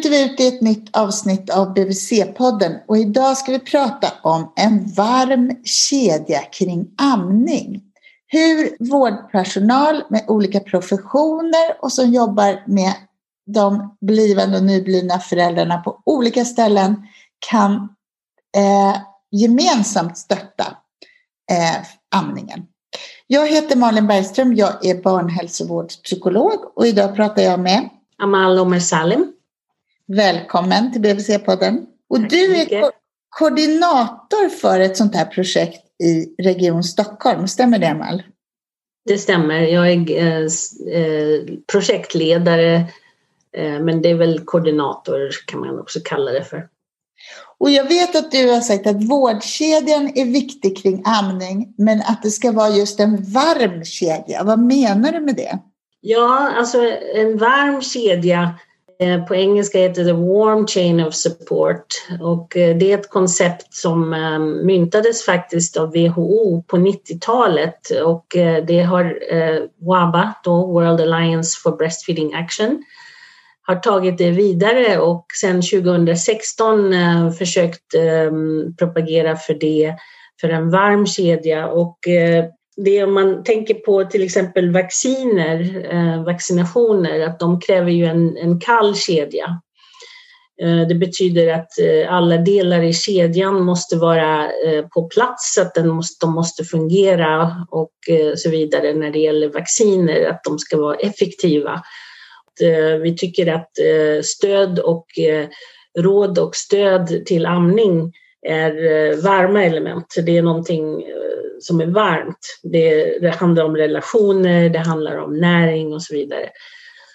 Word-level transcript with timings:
bryter 0.00 0.10
vi 0.10 0.32
ut 0.32 0.40
i 0.40 0.46
ett 0.46 0.60
nytt 0.60 0.96
avsnitt 0.96 1.50
av 1.50 1.74
BVC-podden 1.74 2.78
och 2.88 2.98
idag 2.98 3.36
ska 3.36 3.52
vi 3.52 3.58
prata 3.58 4.12
om 4.22 4.52
en 4.56 4.92
varm 4.92 5.64
kedja 5.64 6.40
kring 6.40 6.86
amning. 6.98 7.82
Hur 8.26 8.76
vårdpersonal 8.90 10.02
med 10.08 10.24
olika 10.28 10.60
professioner 10.60 11.76
och 11.82 11.92
som 11.92 12.10
jobbar 12.10 12.62
med 12.66 12.92
de 13.46 13.96
blivande 14.00 14.58
och 14.58 14.64
nyblivna 14.64 15.18
föräldrarna 15.18 15.78
på 15.78 16.02
olika 16.04 16.44
ställen 16.44 16.96
kan 17.50 17.74
eh, 18.56 18.96
gemensamt 19.30 20.18
stötta 20.18 20.76
eh, 21.50 21.86
amningen. 22.16 22.62
Jag 23.26 23.48
heter 23.48 23.76
Malin 23.76 24.06
Bergström, 24.06 24.54
jag 24.54 24.86
är 24.86 25.02
barnhälsovårdspsykolog 25.02 26.72
och 26.74 26.86
idag 26.86 27.16
pratar 27.16 27.42
jag 27.42 27.60
med 27.60 27.88
Amal 28.22 28.58
Omer 28.58 28.80
Salim. 28.80 29.32
Välkommen 30.16 30.92
till 30.92 31.00
BVC-podden. 31.02 31.86
Och 32.08 32.20
Tack 32.20 32.30
du 32.30 32.56
är 32.56 32.80
ko 32.80 32.90
koordinator 33.28 34.48
för 34.48 34.80
ett 34.80 34.96
sånt 34.96 35.14
här 35.14 35.24
projekt 35.24 35.82
i 36.02 36.42
Region 36.42 36.84
Stockholm, 36.84 37.48
stämmer 37.48 37.78
det 37.78 37.90
Amal? 37.90 38.22
Det 39.04 39.18
stämmer. 39.18 39.60
Jag 39.60 39.90
är 39.90 40.10
eh, 40.10 40.44
eh, 41.02 41.42
projektledare 41.72 42.74
eh, 43.56 43.80
men 43.80 44.02
det 44.02 44.10
är 44.10 44.14
väl 44.14 44.40
koordinator 44.44 45.30
kan 45.46 45.60
man 45.60 45.80
också 45.80 46.00
kalla 46.04 46.30
det 46.30 46.44
för. 46.44 46.68
Och 47.58 47.70
jag 47.70 47.84
vet 47.84 48.16
att 48.16 48.30
du 48.30 48.50
har 48.50 48.60
sagt 48.60 48.86
att 48.86 49.04
vårdkedjan 49.04 50.12
är 50.14 50.24
viktig 50.24 50.82
kring 50.82 51.02
amning, 51.04 51.74
men 51.78 52.00
att 52.00 52.22
det 52.22 52.30
ska 52.30 52.52
vara 52.52 52.70
just 52.70 53.00
en 53.00 53.16
varm 53.16 53.84
kedja. 53.84 54.44
Vad 54.44 54.58
menar 54.58 55.12
du 55.12 55.20
med 55.20 55.36
det? 55.36 55.58
Ja, 56.00 56.52
alltså 56.56 56.78
en 57.14 57.38
varm 57.38 57.82
kedja 57.82 58.54
Eh, 59.00 59.24
på 59.24 59.34
engelska 59.34 59.78
heter 59.78 60.04
det 60.04 60.12
warm 60.12 60.66
chain 60.66 61.00
of 61.00 61.14
support. 61.14 61.86
Och 62.20 62.56
eh, 62.56 62.76
det 62.76 62.92
är 62.92 62.98
ett 62.98 63.10
koncept 63.10 63.74
som 63.74 64.14
ehm, 64.14 64.66
myntades 64.66 65.24
faktiskt 65.24 65.76
av 65.76 65.92
WHO 65.92 66.62
på 66.62 66.76
90-talet 66.76 67.90
och 68.04 68.36
eh, 68.36 68.64
det 68.64 68.80
har 68.80 69.18
WABA, 69.86 70.34
då 70.44 70.66
World 70.66 71.00
Alliance 71.00 71.60
for 71.62 71.76
Breastfeeding 71.76 72.34
Action, 72.34 72.84
har 73.62 73.76
tagit 73.76 74.18
det 74.18 74.30
vidare 74.30 74.98
och 74.98 75.26
sedan 75.40 75.62
2016 75.62 76.92
försökt 77.38 77.94
ehm, 77.94 78.76
propagera 78.76 79.36
för 79.36 79.54
det, 79.54 79.94
för 80.40 80.48
en 80.48 80.70
varm 80.70 81.06
kedja. 81.06 81.68
Och 81.68 81.98
det 82.76 83.04
om 83.04 83.14
man 83.14 83.44
tänker 83.44 83.74
på 83.74 84.04
till 84.04 84.22
exempel 84.22 84.72
vacciner, 84.72 85.86
eh, 85.92 86.24
vaccinationer, 86.24 87.20
att 87.20 87.40
de 87.40 87.60
kräver 87.60 87.90
ju 87.90 88.04
en, 88.04 88.36
en 88.36 88.60
kall 88.60 88.96
kedja. 88.96 89.60
Eh, 90.62 90.88
det 90.88 90.94
betyder 90.94 91.54
att 91.54 91.78
eh, 91.78 92.14
alla 92.14 92.36
delar 92.36 92.82
i 92.82 92.92
kedjan 92.92 93.62
måste 93.62 93.96
vara 93.96 94.44
eh, 94.44 94.86
på 94.86 95.08
plats, 95.08 95.58
att 95.58 95.74
den 95.74 95.88
måste, 95.88 96.26
de 96.26 96.34
måste 96.34 96.64
fungera 96.64 97.56
och 97.70 97.92
eh, 98.08 98.32
så 98.36 98.50
vidare 98.50 98.94
när 98.94 99.10
det 99.10 99.18
gäller 99.18 99.48
vacciner, 99.48 100.30
att 100.30 100.44
de 100.44 100.58
ska 100.58 100.76
vara 100.76 100.96
effektiva. 100.96 101.72
Att, 101.72 102.60
eh, 102.62 102.96
vi 103.02 103.16
tycker 103.16 103.54
att 103.54 103.78
eh, 103.78 104.22
stöd 104.22 104.78
och 104.78 105.18
eh, 105.18 105.48
råd 105.98 106.38
och 106.38 106.56
stöd 106.56 107.26
till 107.26 107.46
amning 107.46 108.12
är 108.46 108.70
eh, 108.70 109.16
varma 109.16 109.64
element. 109.64 110.14
Det 110.26 110.38
är 110.38 110.42
någonting 110.42 111.04
som 111.60 111.80
är 111.80 111.86
varmt. 111.86 112.58
Det, 112.62 113.18
det 113.20 113.30
handlar 113.30 113.64
om 113.64 113.76
relationer, 113.76 114.68
det 114.68 114.78
handlar 114.78 115.16
om 115.16 115.36
näring 115.36 115.92
och 115.92 116.02
så 116.02 116.14
vidare. 116.14 116.50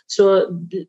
Så 0.07 0.47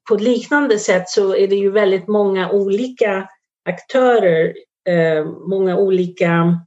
på 0.08 0.14
ett 0.14 0.20
liknande 0.20 0.78
sätt 0.78 1.08
så 1.08 1.36
är 1.36 1.48
det 1.48 1.56
ju 1.56 1.70
väldigt 1.70 2.08
många 2.08 2.50
olika 2.50 3.28
aktörer, 3.68 4.54
eh, 4.88 5.24
många 5.48 5.76
olika 5.76 6.60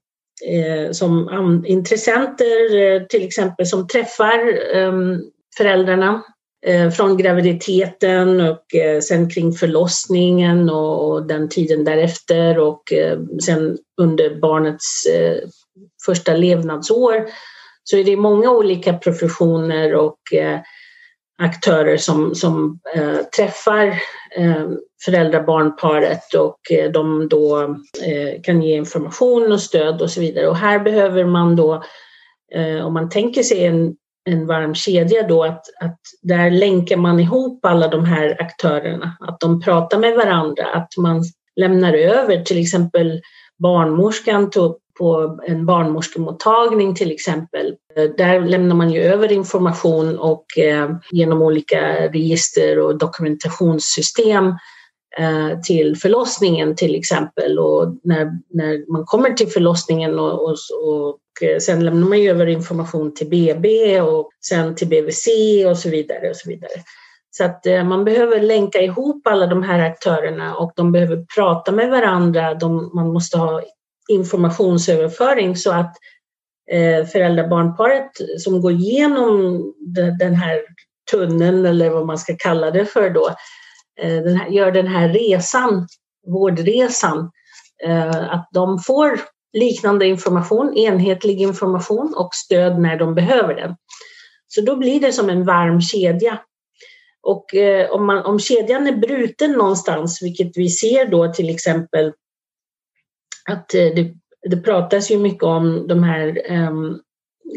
eh, 0.47 0.91
som 0.91 1.63
intressenter 1.67 2.77
eh, 2.77 3.03
till 3.03 3.23
exempel 3.23 3.66
som 3.66 3.88
träffar 3.88 4.39
eh, 4.75 4.94
föräldrarna 5.57 6.23
eh, 6.66 6.89
från 6.89 7.17
graviditeten 7.17 8.41
och 8.41 8.75
eh, 8.75 9.00
sen 9.00 9.29
kring 9.29 9.53
förlossningen 9.53 10.69
och, 10.69 11.11
och 11.11 11.27
den 11.27 11.50
tiden 11.50 11.83
därefter 11.83 12.59
och 12.59 12.94
eh, 12.94 13.19
sen 13.45 13.77
under 14.01 14.39
barnets 14.41 15.06
eh, 15.06 15.50
första 16.06 16.34
levnadsår. 16.34 17.25
Så 17.84 17.97
är 17.97 18.03
det 18.03 18.16
många 18.16 18.51
olika 18.51 18.94
professioner 18.94 19.95
och 19.95 20.34
eh, 20.34 20.59
aktörer 21.41 21.97
som, 21.97 22.35
som 22.35 22.79
eh, 22.95 23.17
träffar 23.38 23.88
eh, 24.38 24.68
föräldrar-barnparet 25.06 26.34
och 26.34 26.72
eh, 26.72 26.91
de 26.91 27.29
då 27.29 27.62
eh, 28.06 28.41
kan 28.44 28.62
ge 28.62 28.75
information 28.75 29.51
och 29.51 29.62
stöd 29.62 30.01
och 30.01 30.09
så 30.09 30.19
vidare. 30.22 30.47
Och 30.47 30.57
här 30.57 30.79
behöver 30.79 31.25
man 31.25 31.56
då, 31.56 31.84
eh, 32.56 32.85
om 32.85 32.94
man 32.94 33.09
tänker 33.09 33.44
sig 33.44 33.66
en, 33.66 33.95
en 34.25 34.47
varm 34.47 34.75
kedja 34.75 35.28
då, 35.28 35.44
att, 35.44 35.63
att 35.81 36.00
där 36.22 36.51
länkar 36.51 36.97
man 36.97 37.19
ihop 37.19 37.66
alla 37.66 37.88
de 37.88 38.06
här 38.06 38.41
aktörerna, 38.41 39.18
att 39.19 39.39
de 39.39 39.62
pratar 39.62 39.97
med 39.97 40.16
varandra, 40.16 40.66
att 40.73 40.97
man 40.97 41.23
lämnar 41.56 41.94
över. 41.94 42.44
Till 42.44 42.62
exempel 42.62 43.22
barnmorskan 43.63 44.50
to- 44.50 44.75
på 45.00 45.40
en 45.48 45.66
barnmorskemottagning 45.66 46.96
till 46.96 47.12
exempel. 47.12 47.76
Där 48.18 48.40
lämnar 48.40 48.76
man 48.76 48.92
ju 48.92 49.02
över 49.02 49.32
information 49.32 50.20
och 50.20 50.58
eh, 50.58 50.90
genom 51.12 51.42
olika 51.42 52.08
register 52.08 52.80
och 52.80 52.98
dokumentationssystem 52.98 54.48
eh, 55.18 55.60
till 55.60 55.96
förlossningen 55.96 56.76
till 56.76 56.96
exempel. 56.96 57.60
Och 57.60 57.96
när, 58.04 58.32
när 58.50 58.92
man 58.92 59.06
kommer 59.06 59.30
till 59.30 59.48
förlossningen 59.48 60.20
och, 60.20 60.44
och, 60.44 60.58
och 60.84 61.44
eh, 61.48 61.60
sen 61.60 61.86
lämnar 61.86 62.08
man 62.08 62.22
ju 62.22 62.30
över 62.30 62.48
information 62.48 63.14
till 63.14 63.30
BB 63.30 64.02
och 64.02 64.30
sen 64.46 64.76
till 64.76 64.88
BVC 64.88 65.28
och 65.70 65.78
så 65.78 65.90
vidare. 65.90 66.30
Och 66.30 66.36
så 66.36 66.50
vidare. 66.50 66.72
Så 67.31 67.44
att 67.44 67.66
man 67.66 68.06
behöver 68.06 68.42
länka 68.42 68.81
ihop 68.81 69.28
alla 69.28 69.48
de 69.48 69.64
här 69.64 69.80
aktörerna 69.80 70.56
och 70.56 70.72
de 70.76 70.92
behöver 70.92 71.26
prata 71.36 71.72
med 71.72 71.90
varandra. 71.90 72.54
De, 72.54 72.92
man 72.94 73.14
måste 73.14 73.38
ha 73.38 73.62
informationsöverföring 74.09 75.56
så 75.56 75.72
att 75.72 75.96
eh, 76.72 77.06
föräldrar-barnparet 77.06 78.12
som 78.38 78.62
går 78.62 78.72
igenom 78.72 79.64
den 80.20 80.36
här 80.36 80.62
tunneln 81.12 81.66
eller 81.66 81.90
vad 81.90 82.06
man 82.06 82.18
ska 82.18 82.36
kalla 82.40 82.72
det 82.72 82.86
för 82.86 83.09
då, 83.09 83.28
eh, 84.02 84.24
den 84.24 84.36
här, 84.36 84.50
gör 84.50 84.72
den 84.72 84.88
här 84.88 85.09
resan, 85.09 85.88
vårdresan, 86.28 87.31
eh, 87.84 88.34
att 88.34 88.50
de 88.53 88.80
får 88.80 89.19
liknande 89.53 90.08
information, 90.08 90.78
enhetlig 90.78 91.42
information 91.42 92.14
och 92.18 92.30
stöd 92.34 92.80
när 92.80 92.98
de 92.98 93.16
behöver 93.16 93.56
den. 93.56 93.75
Så 94.48 94.62
då 94.62 94.75
blir 94.75 95.00
det 95.00 95.14
som 95.14 95.30
en 95.30 95.46
varm 95.46 95.81
kedja. 95.81 96.40
Och 97.22 97.56
eh, 97.56 97.92
om, 97.92 98.06
man, 98.06 98.25
om 98.25 98.40
kedjan 98.40 98.88
är 98.88 98.96
bruten 98.96 99.52
någonstans, 99.52 100.22
vilket 100.22 100.52
vi 100.56 100.69
ser 100.69 101.06
då 101.06 101.34
till 101.34 101.50
exempel 101.50 102.14
att 103.50 103.74
eh, 103.74 103.86
det, 103.96 104.14
det 104.50 104.58
pratas 104.58 105.12
ju 105.12 105.18
mycket 105.18 105.44
om 105.44 105.88
de 105.88 106.04
här 106.04 106.52
um, 106.52 107.02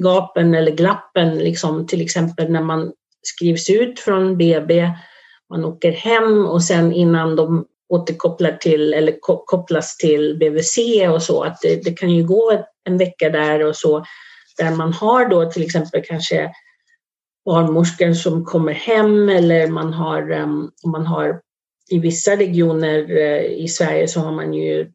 gapen 0.02 0.54
eller 0.54 0.72
glappen, 0.72 1.38
liksom, 1.38 1.86
till 1.86 2.00
exempel 2.00 2.50
när 2.50 2.62
man 2.62 2.92
skrivs 3.22 3.70
ut 3.70 4.00
från 4.00 4.36
BB, 4.36 4.90
man 5.50 5.64
åker 5.64 5.92
hem 5.92 6.46
och 6.46 6.62
sen 6.64 6.92
innan 6.92 7.36
de 7.36 7.66
återkopplar 7.88 8.52
till 8.52 8.94
eller 8.94 9.20
ko- 9.20 9.44
kopplas 9.46 9.96
till 9.96 10.38
BVC 10.38 10.78
och 11.14 11.22
så, 11.22 11.42
att 11.42 11.60
det, 11.62 11.84
det 11.84 11.92
kan 11.92 12.10
ju 12.10 12.24
gå 12.24 12.64
en 12.84 12.98
vecka 12.98 13.30
där 13.30 13.64
och 13.64 13.76
så, 13.76 14.04
där 14.58 14.70
man 14.70 14.92
har 14.92 15.28
då 15.28 15.50
till 15.50 15.62
exempel 15.62 16.02
kanske 16.04 16.52
barnmorskor 17.44 18.12
som 18.12 18.44
kommer 18.44 18.72
hem 18.72 19.28
eller 19.28 19.66
man 19.66 19.92
har, 19.92 20.30
um, 20.30 20.70
man 20.86 21.06
har 21.06 21.40
i 21.90 21.98
vissa 21.98 22.36
regioner 22.36 23.16
eh, 23.16 23.44
i 23.44 23.68
Sverige 23.68 24.08
så 24.08 24.20
har 24.20 24.32
man 24.32 24.54
ju 24.54 24.92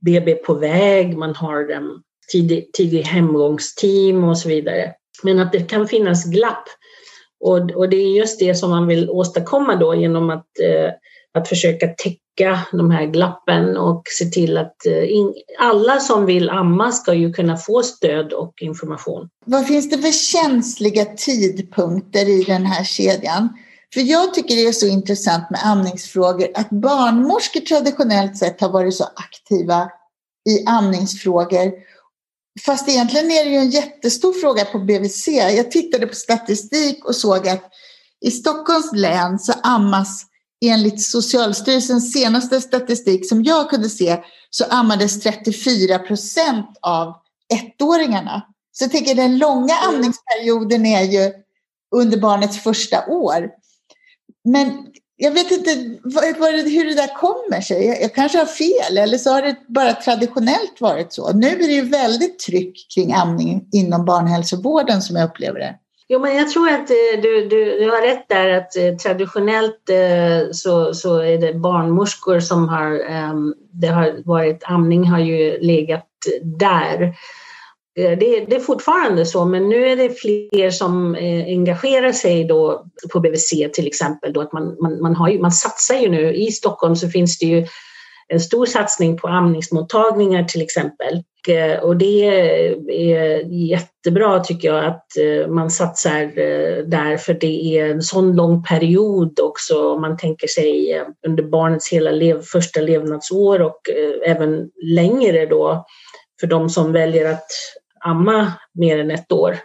BB 0.00 0.34
på 0.34 0.54
väg, 0.54 1.16
man 1.16 1.34
har 1.34 1.70
um, 1.70 2.02
tidig, 2.32 2.72
tidig 2.72 3.02
hemgångsteam 3.02 4.24
och 4.24 4.38
så 4.38 4.48
vidare. 4.48 4.94
Men 5.22 5.38
att 5.38 5.52
det 5.52 5.70
kan 5.70 5.88
finnas 5.88 6.24
glapp. 6.24 6.64
Och, 7.40 7.70
och 7.70 7.88
det 7.88 7.96
är 7.96 8.16
just 8.16 8.38
det 8.38 8.54
som 8.54 8.70
man 8.70 8.86
vill 8.86 9.10
åstadkomma 9.10 9.76
då 9.76 9.94
genom 9.94 10.30
att, 10.30 10.46
eh, 10.62 10.92
att 11.34 11.48
försöka 11.48 11.86
täcka 11.86 12.60
de 12.72 12.90
här 12.90 13.06
glappen 13.06 13.76
och 13.76 14.02
se 14.18 14.24
till 14.24 14.58
att 14.58 14.86
eh, 14.86 15.12
in, 15.12 15.34
alla 15.58 16.00
som 16.00 16.26
vill 16.26 16.50
amma 16.50 16.92
ska 16.92 17.14
ju 17.14 17.32
kunna 17.32 17.56
få 17.56 17.82
stöd 17.82 18.32
och 18.32 18.62
information. 18.62 19.28
Vad 19.44 19.66
finns 19.66 19.90
det 19.90 19.98
för 19.98 20.12
känsliga 20.12 21.04
tidpunkter 21.04 22.28
i 22.28 22.44
den 22.44 22.66
här 22.66 22.84
kedjan? 22.84 23.48
För 23.94 24.00
jag 24.00 24.34
tycker 24.34 24.56
det 24.56 24.66
är 24.66 24.72
så 24.72 24.86
intressant 24.86 25.50
med 25.50 25.60
amningsfrågor 25.64 26.48
att 26.54 26.70
barnmorskor 26.70 27.60
traditionellt 27.60 28.36
sett 28.36 28.60
har 28.60 28.68
varit 28.68 28.94
så 28.94 29.04
aktiva 29.04 29.90
i 30.50 30.66
amningsfrågor. 30.66 31.72
Fast 32.66 32.88
egentligen 32.88 33.30
är 33.30 33.44
det 33.44 33.50
ju 33.50 33.56
en 33.56 33.70
jättestor 33.70 34.32
fråga 34.32 34.64
på 34.64 34.78
BVC. 34.78 35.28
Jag 35.28 35.70
tittade 35.70 36.06
på 36.06 36.14
statistik 36.14 37.04
och 37.04 37.16
såg 37.16 37.48
att 37.48 37.64
i 38.20 38.30
Stockholms 38.30 38.92
län 38.92 39.38
så 39.38 39.52
ammas 39.62 40.24
enligt 40.64 41.02
Socialstyrelsens 41.02 42.12
senaste 42.12 42.60
statistik 42.60 43.28
som 43.28 43.44
jag 43.44 43.70
kunde 43.70 43.88
se 43.88 44.22
så 44.50 44.64
ammades 44.64 45.20
34 45.20 45.98
procent 45.98 46.78
av 46.82 47.14
ettåringarna. 47.54 48.42
Så 48.72 48.84
jag 48.84 48.90
tänker 48.90 49.14
den 49.14 49.38
långa 49.38 49.78
mm. 49.78 49.94
amningsperioden 49.94 50.86
är 50.86 51.02
ju 51.02 51.32
under 51.96 52.18
barnets 52.18 52.58
första 52.58 53.06
år. 53.06 53.50
Men 54.52 54.86
jag 55.16 55.32
vet 55.32 55.50
inte 55.50 55.70
vad, 56.02 56.38
vad, 56.38 56.54
hur 56.54 56.84
det 56.84 56.94
där 56.94 57.14
kommer 57.14 57.60
sig. 57.60 57.86
Jag, 57.86 58.02
jag, 58.02 58.14
kanske 58.14 58.38
har 58.38 58.46
fel 58.46 58.98
eller 58.98 59.18
så 59.18 59.30
har 59.30 59.42
det 59.42 59.56
bara 59.68 59.92
traditionellt 59.92 60.80
varit 60.80 61.12
så. 61.12 61.32
Nu 61.32 61.46
är 61.46 61.56
det 61.56 61.72
ju 61.72 61.88
väldigt 61.88 62.38
tryck 62.38 62.86
kring 62.94 63.12
amning 63.12 63.68
inom 63.72 64.04
barnhälsovården 64.04 65.02
som 65.02 65.16
jag 65.16 65.28
upplever 65.28 65.58
det. 65.58 65.74
Jo, 66.08 66.20
men 66.20 66.36
jag 66.36 66.50
tror 66.50 66.68
att 66.68 66.90
eh, 66.90 67.20
du, 67.22 67.48
du, 67.48 67.78
du 67.78 67.90
har 67.90 68.06
rätt 68.06 68.28
där 68.28 68.48
att 68.48 68.76
eh, 68.76 68.96
traditionellt 68.96 69.90
eh, 69.90 70.50
så, 70.52 70.94
så 70.94 71.18
är 71.18 71.38
det 71.38 71.54
barnmorskor 71.54 72.40
som 72.40 72.68
har, 72.68 73.10
ehm, 73.10 73.54
det 73.72 73.86
har 73.86 74.22
varit, 74.24 74.62
amning 74.64 75.04
har 75.04 75.18
ju 75.18 75.58
legat 75.60 76.06
där. 76.42 77.14
Eh, 77.98 78.18
det, 78.18 78.44
det, 78.48 78.56
är 78.56 78.60
fortfarande 78.60 79.26
så, 79.26 79.44
men 79.44 79.68
nu 79.68 79.86
är 79.86 79.96
det 79.96 80.10
fler 80.20 80.70
som 80.70 81.14
eh, 81.14 81.44
engagerar 81.46 82.12
sig 82.12 82.44
då 82.44 82.86
på 83.12 83.20
BVC 83.20 83.50
till 83.72 83.86
exempel. 83.86 84.32
Då 84.32 84.40
att 84.40 84.52
man, 84.52 84.76
man, 84.80 85.02
man, 85.02 85.16
har 85.16 85.28
ju, 85.28 85.40
man 85.40 85.52
satsar 85.52 85.94
ju 85.94 86.08
nu, 86.08 86.34
i 86.34 86.52
Stockholm 86.52 86.96
så 86.96 87.08
finns 87.08 87.38
det 87.38 87.46
ju 87.46 87.66
en 88.28 88.40
stor 88.40 88.66
satsning 88.66 89.16
på 89.16 89.28
amningsmottagningar 89.28 90.44
till 90.44 90.62
exempel. 90.62 91.22
Och, 91.48 91.88
och 91.88 91.96
det 91.96 92.26
är 92.26 93.44
jättebra 93.70 94.40
tycker 94.40 94.68
jag 94.68 94.84
att 94.84 95.06
man 95.48 95.70
satsar 95.70 96.32
där 96.84 97.16
för 97.16 97.34
det 97.34 97.78
är 97.78 97.90
en 97.90 98.02
sån 98.02 98.36
lång 98.36 98.62
period 98.62 99.40
också 99.40 99.92
om 99.92 100.00
man 100.00 100.16
tänker 100.16 100.46
sig 100.46 101.02
under 101.26 101.42
barnets 101.42 101.92
hela 101.92 102.10
lev, 102.10 102.42
första 102.42 102.80
levnadsår 102.80 103.62
och 103.62 103.80
även 104.26 104.70
längre 104.82 105.46
då 105.46 105.86
för 106.40 106.46
de 106.46 106.70
som 106.70 106.92
väljer 106.92 107.32
att 107.32 107.46
amma 108.00 108.52
mer 108.74 108.98
än 108.98 109.10
ett 109.10 109.32
år. 109.32 109.58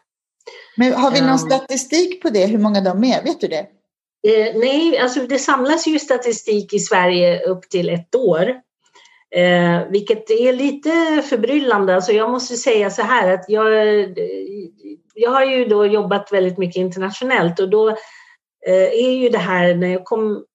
Men 0.77 0.93
har 0.93 1.11
vi 1.11 1.21
någon 1.21 1.31
um, 1.31 1.37
statistik 1.37 2.21
på 2.21 2.29
det, 2.29 2.45
hur 2.45 2.57
många 2.57 2.81
de 2.81 3.03
är? 3.03 3.23
Vet 3.23 3.41
du 3.41 3.47
det? 3.47 3.67
Eh, 4.27 4.55
nej, 4.55 4.97
alltså 4.97 5.19
det 5.19 5.39
samlas 5.39 5.87
ju 5.87 5.99
statistik 5.99 6.73
i 6.73 6.79
Sverige 6.79 7.43
upp 7.45 7.69
till 7.69 7.89
ett 7.89 8.15
år. 8.15 8.49
Eh, 9.35 9.87
vilket 9.89 10.29
är 10.29 10.53
lite 10.53 11.23
förbryllande. 11.29 11.95
Alltså 11.95 12.11
jag 12.11 12.31
måste 12.31 12.55
säga 12.55 12.89
så 12.89 13.01
här 13.01 13.33
att 13.33 13.45
jag, 13.47 13.69
jag 15.13 15.31
har 15.31 15.45
ju 15.45 15.65
då 15.65 15.85
jobbat 15.85 16.33
väldigt 16.33 16.57
mycket 16.57 16.79
internationellt 16.79 17.59
och 17.59 17.69
då 17.69 17.89
eh, 18.67 18.93
är 19.05 19.11
ju 19.11 19.29
det 19.29 19.37
här 19.37 19.75
när 19.75 19.87
jag 19.87 20.05
kom 20.05 20.45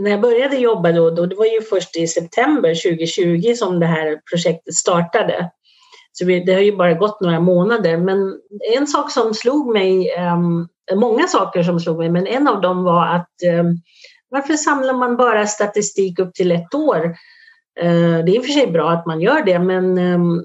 när 0.00 0.10
jag 0.10 0.20
började 0.20 0.56
jobba 0.56 0.92
då, 0.92 1.10
då, 1.10 1.26
det 1.26 1.36
var 1.36 1.46
ju 1.46 1.62
först 1.62 1.96
i 1.96 2.06
september 2.06 2.74
2020 2.74 3.54
som 3.54 3.80
det 3.80 3.86
här 3.86 4.20
projektet 4.30 4.74
startade. 4.74 5.50
Så 6.16 6.24
det 6.24 6.52
har 6.54 6.60
ju 6.60 6.76
bara 6.76 6.94
gått 6.94 7.20
några 7.20 7.40
månader. 7.40 7.96
Men 7.96 8.40
en 8.76 8.86
sak 8.86 9.10
som 9.10 9.34
slog 9.34 9.72
mig, 9.72 10.10
um, 10.34 10.68
många 10.94 11.26
saker 11.26 11.62
som 11.62 11.80
slog 11.80 11.98
mig, 11.98 12.10
men 12.10 12.26
en 12.26 12.48
av 12.48 12.60
dem 12.60 12.84
var 12.84 13.06
att 13.06 13.30
um, 13.60 13.80
varför 14.28 14.54
samlar 14.54 14.94
man 14.94 15.16
bara 15.16 15.46
statistik 15.46 16.18
upp 16.18 16.34
till 16.34 16.52
ett 16.52 16.74
år? 16.74 17.04
Uh, 17.82 18.24
det 18.24 18.30
är 18.32 18.36
i 18.36 18.38
och 18.38 18.44
för 18.44 18.52
sig 18.52 18.66
bra 18.66 18.90
att 18.90 19.06
man 19.06 19.20
gör 19.20 19.44
det, 19.44 19.58
men 19.58 19.98
ehm, 19.98 20.22
um, 20.22 20.44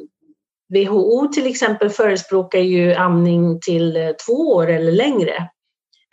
WHO 0.73 1.27
till 1.27 1.47
exempel 1.47 1.89
förespråkar 1.89 2.59
ju 2.59 2.93
amning 2.93 3.59
till 3.59 3.97
eh, 3.97 4.09
två 4.25 4.33
år 4.33 4.69
eller 4.69 4.91
längre. 4.91 5.49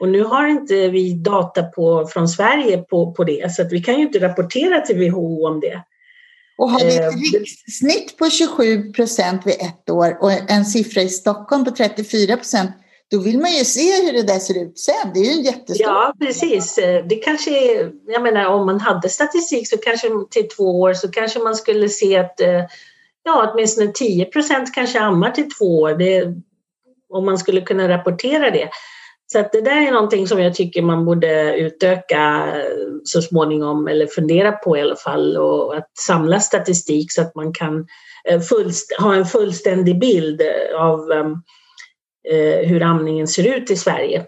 Och 0.00 0.08
nu 0.08 0.24
har 0.24 0.46
inte 0.46 0.88
vi 0.88 1.12
data 1.12 1.62
på, 1.62 2.06
från 2.06 2.28
Sverige 2.28 2.78
på, 2.78 3.12
på 3.12 3.24
det, 3.24 3.52
så 3.52 3.62
att 3.62 3.72
vi 3.72 3.82
kan 3.82 3.94
ju 3.94 4.02
inte 4.02 4.18
rapportera 4.18 4.80
till 4.80 4.96
WHO 4.96 5.46
om 5.46 5.60
det. 5.60 5.82
Och 6.58 6.70
har 6.70 6.80
vi 6.84 6.96
ett 6.96 7.02
eh, 7.02 7.40
rikssnitt 7.40 8.16
på 8.16 8.30
27 8.30 8.92
procent 8.92 9.42
vid 9.44 9.54
ett 9.54 9.90
år 9.90 10.18
och 10.20 10.50
en 10.50 10.64
siffra 10.64 11.02
i 11.02 11.08
Stockholm 11.08 11.64
på 11.64 11.70
34 11.70 12.36
procent, 12.36 12.70
då 13.10 13.18
vill 13.18 13.38
man 13.38 13.52
ju 13.52 13.64
se 13.64 14.06
hur 14.06 14.12
det 14.12 14.22
där 14.22 14.38
ser 14.38 14.62
ut 14.62 14.78
sen. 14.78 15.12
Det 15.14 15.20
är 15.20 15.24
ju 15.24 15.30
en 15.30 15.42
jättestor... 15.42 15.86
Ja, 15.86 16.14
precis. 16.20 16.74
Det 17.08 17.16
kanske 17.16 17.50
är, 17.50 17.92
jag 18.06 18.22
menar 18.22 18.46
om 18.46 18.66
man 18.66 18.80
hade 18.80 19.08
statistik 19.08 19.68
så 19.68 19.76
kanske 19.76 20.08
till 20.30 20.48
två 20.48 20.80
år 20.80 20.94
så 20.94 21.08
kanske 21.08 21.38
man 21.38 21.56
skulle 21.56 21.88
se 21.88 22.16
att 22.16 22.40
eh, 22.40 22.64
ja, 23.24 23.50
åtminstone 23.52 23.92
10 23.92 24.24
procent 24.24 24.74
kanske 24.74 25.00
ammar 25.00 25.30
till 25.30 25.50
två 25.50 25.80
år. 25.80 25.94
Det, 25.94 26.34
om 27.08 27.24
man 27.24 27.38
skulle 27.38 27.60
kunna 27.60 27.88
rapportera 27.88 28.50
det. 28.50 28.70
Så 29.32 29.38
att 29.38 29.52
det 29.52 29.60
där 29.60 29.86
är 29.86 29.92
någonting 29.92 30.26
som 30.28 30.40
jag 30.40 30.54
tycker 30.54 30.82
man 30.82 31.04
borde 31.04 31.56
utöka 31.56 32.52
så 33.04 33.22
småningom 33.22 33.88
eller 33.88 34.06
fundera 34.06 34.52
på 34.52 34.76
i 34.76 34.80
alla 34.80 34.96
fall 34.96 35.36
och 35.36 35.76
att 35.76 35.98
samla 35.98 36.40
statistik 36.40 37.12
så 37.12 37.22
att 37.22 37.34
man 37.34 37.52
kan 37.52 37.86
eh, 38.28 38.40
ha 39.00 39.14
en 39.14 39.26
fullständig 39.26 39.98
bild 39.98 40.42
av 40.78 41.12
ehm, 41.12 41.32
eh, 42.28 42.68
hur 42.68 42.82
amningen 42.82 43.28
ser 43.28 43.56
ut 43.56 43.70
i 43.70 43.76
Sverige. 43.76 44.26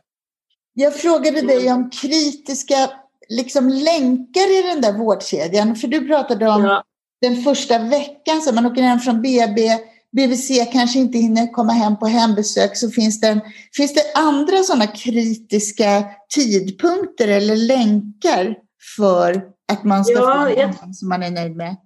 Jag 0.75 0.97
frågade 0.97 1.41
dig 1.41 1.73
om 1.73 1.91
kritiska 1.91 2.91
liksom, 3.29 3.69
länkar 3.69 4.59
i 4.59 4.62
den 4.62 4.81
där 4.81 4.93
vårdkedjan, 4.93 5.77
för 5.77 5.89
du 5.89 6.09
pratade 6.09 6.49
om 6.49 6.65
ja. 6.65 6.85
den 7.21 7.43
första 7.43 7.79
veckan, 7.79 8.43
så 8.43 8.55
man 8.55 8.67
åker 8.67 8.83
hem 8.83 8.99
från 8.99 9.23
BB 9.23 9.79
BVC 10.16 10.72
kanske 10.72 10.99
inte 10.99 11.19
hinner 11.19 11.52
komma 11.52 11.72
hem 11.72 11.99
på 11.99 12.06
hembesök 12.06 12.76
så 12.76 12.90
finns 12.90 13.20
det, 13.20 13.40
finns 13.76 13.94
det 13.94 14.02
andra 14.14 14.62
sådana 14.62 14.87
kritiska 14.87 16.05
tidpunkter 16.34 17.28
eller 17.28 17.56
länkar 17.56 18.56
för 18.96 19.43
att 19.72 19.84
man 19.84 20.05
ska 20.05 20.14
ja, 20.14 20.34
få 20.34 20.60
en 20.60 20.75
jag... 20.81 20.94
som 20.94 21.08
man 21.08 21.22
är 21.22 21.31
nöjd 21.31 21.56
med? 21.56 21.76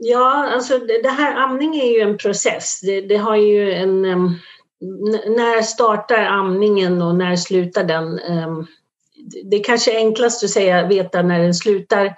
Ja, 0.00 0.50
alltså 0.54 0.78
det 0.78 1.10
här 1.10 1.36
amning 1.36 1.80
är 1.80 1.86
ju 1.86 2.00
en 2.00 2.18
process. 2.18 2.80
Det, 2.82 3.00
det 3.00 3.16
har 3.16 3.36
ju 3.36 3.72
en... 3.72 4.04
Um, 4.04 4.38
när 5.26 5.62
startar 5.62 6.24
amningen 6.24 7.02
och 7.02 7.14
när 7.14 7.36
slutar 7.36 7.84
den? 7.84 8.20
Um, 8.20 8.66
det 9.44 9.56
är 9.56 9.64
kanske 9.64 9.96
enklast 9.96 10.44
att 10.44 10.50
säga, 10.50 10.86
veta 10.86 11.22
när 11.22 11.38
den 11.38 11.54
slutar 11.54 12.14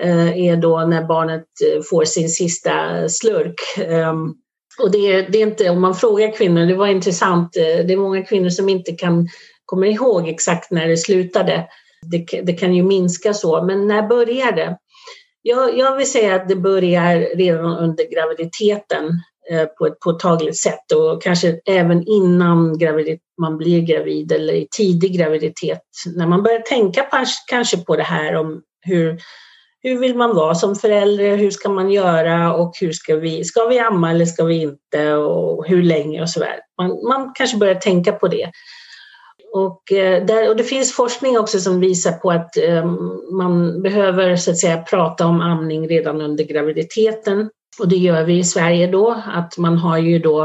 Eh, 0.00 0.38
är 0.38 0.56
då 0.56 0.80
när 0.80 1.04
barnet 1.04 1.44
eh, 1.64 1.82
får 1.82 2.04
sin 2.04 2.28
sista 2.28 3.08
slurk. 3.08 3.60
Ehm, 3.78 4.34
och 4.78 4.90
det 4.90 5.12
är, 5.12 5.30
det 5.30 5.38
är 5.38 5.46
inte, 5.46 5.70
om 5.70 5.80
man 5.80 5.94
frågar 5.94 6.36
kvinnor, 6.36 6.66
det 6.66 6.74
var 6.74 6.86
intressant, 6.86 7.56
eh, 7.56 7.86
det 7.86 7.92
är 7.92 7.96
många 7.96 8.22
kvinnor 8.22 8.48
som 8.48 8.68
inte 8.68 8.92
kan 8.92 9.28
komma 9.64 9.86
ihåg 9.86 10.28
exakt 10.28 10.70
när 10.70 10.88
det 10.88 10.96
slutade. 10.96 11.66
Det, 12.10 12.42
det 12.42 12.52
kan 12.52 12.74
ju 12.74 12.82
minska 12.82 13.34
så, 13.34 13.62
men 13.62 13.86
när 13.86 14.08
börjar 14.08 14.52
det? 14.52 14.76
Jag, 15.42 15.78
jag 15.78 15.96
vill 15.96 16.10
säga 16.10 16.34
att 16.34 16.48
det 16.48 16.56
börjar 16.56 17.36
redan 17.36 17.78
under 17.78 18.10
graviditeten 18.10 19.10
på 19.78 19.86
ett 19.86 20.00
påtagligt 20.00 20.58
sätt 20.58 20.92
och 20.92 21.22
kanske 21.22 21.60
även 21.66 22.08
innan 22.08 22.78
gravid, 22.78 23.18
man 23.40 23.58
blir 23.58 23.80
gravid 23.80 24.32
eller 24.32 24.54
i 24.54 24.68
tidig 24.76 25.16
graviditet. 25.16 25.80
När 26.16 26.26
man 26.26 26.42
börjar 26.42 26.60
tänka 26.60 27.06
kanske 27.50 27.76
på 27.76 27.96
det 27.96 28.02
här 28.02 28.34
om 28.34 28.62
hur 28.86 29.20
hur 29.86 29.98
vill 29.98 30.16
man 30.16 30.34
vara 30.34 30.54
som 30.54 30.76
förälder? 30.76 31.36
Hur 31.36 31.50
ska 31.50 31.68
man 31.68 31.90
göra 31.90 32.54
och 32.54 32.72
hur 32.80 32.92
ska 32.92 33.16
vi, 33.16 33.44
ska 33.44 33.66
vi 33.66 33.78
amma 33.78 34.10
eller 34.10 34.24
ska 34.24 34.44
vi 34.44 34.62
inte 34.62 35.14
och 35.14 35.66
hur 35.68 35.82
länge 35.82 36.22
och 36.22 36.30
så 36.30 36.40
vidare. 36.40 36.60
Man, 36.78 36.88
man 37.08 37.32
kanske 37.34 37.56
börjar 37.56 37.74
tänka 37.74 38.12
på 38.12 38.28
det. 38.28 38.50
Och, 39.52 39.92
eh, 39.92 40.24
där, 40.24 40.48
och 40.48 40.56
det 40.56 40.64
finns 40.64 40.92
forskning 40.92 41.38
också 41.38 41.60
som 41.60 41.80
visar 41.80 42.12
på 42.12 42.30
att 42.30 42.56
um, 42.68 43.20
man 43.32 43.82
behöver 43.82 44.36
så 44.36 44.50
att 44.50 44.58
säga 44.58 44.82
prata 44.82 45.26
om 45.26 45.40
amning 45.40 45.88
redan 45.88 46.20
under 46.20 46.44
graviditeten. 46.44 47.50
Och 47.78 47.88
det 47.88 47.96
gör 47.96 48.24
vi 48.24 48.38
i 48.38 48.44
Sverige 48.44 48.86
då, 48.86 49.22
att 49.26 49.58
man 49.58 49.78
har 49.78 49.98
ju 49.98 50.18
då 50.18 50.42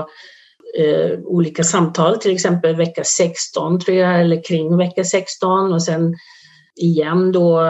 uh, 0.79 1.19
olika 1.25 1.63
samtal, 1.63 2.17
till 2.17 2.33
exempel 2.33 2.75
vecka 2.75 3.03
16 3.03 3.79
tror 3.79 3.98
jag, 3.98 4.21
eller 4.21 4.43
kring 4.43 4.77
vecka 4.77 5.03
16 5.03 5.74
och 5.74 5.83
sen 5.83 6.15
igen 6.81 7.31
då 7.31 7.62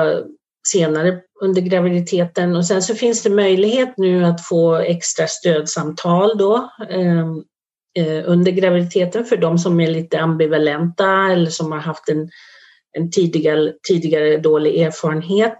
senare 0.67 1.21
under 1.41 1.61
graviditeten 1.61 2.55
och 2.55 2.65
sen 2.65 2.81
så 2.81 2.95
finns 2.95 3.23
det 3.23 3.29
möjlighet 3.29 3.93
nu 3.97 4.25
att 4.25 4.45
få 4.45 4.75
extra 4.75 5.27
stödsamtal 5.27 6.37
då 6.37 6.69
ehm, 6.89 7.43
eh, 7.99 8.23
under 8.25 8.51
graviditeten 8.51 9.25
för 9.25 9.37
de 9.37 9.57
som 9.57 9.79
är 9.79 9.87
lite 9.87 10.19
ambivalenta 10.19 11.31
eller 11.31 11.49
som 11.49 11.71
har 11.71 11.79
haft 11.79 12.09
en, 12.09 12.29
en 12.97 13.11
tidigare, 13.11 13.73
tidigare 13.87 14.37
dålig 14.37 14.81
erfarenhet 14.81 15.57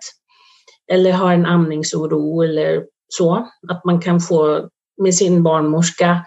eller 0.91 1.11
har 1.11 1.33
en 1.33 1.45
amningsoro 1.45 2.43
eller 2.43 2.83
så. 3.07 3.47
Att 3.67 3.85
man 3.85 4.01
kan 4.01 4.19
få 4.19 4.69
med 5.01 5.15
sin 5.15 5.43
barnmorska 5.43 6.25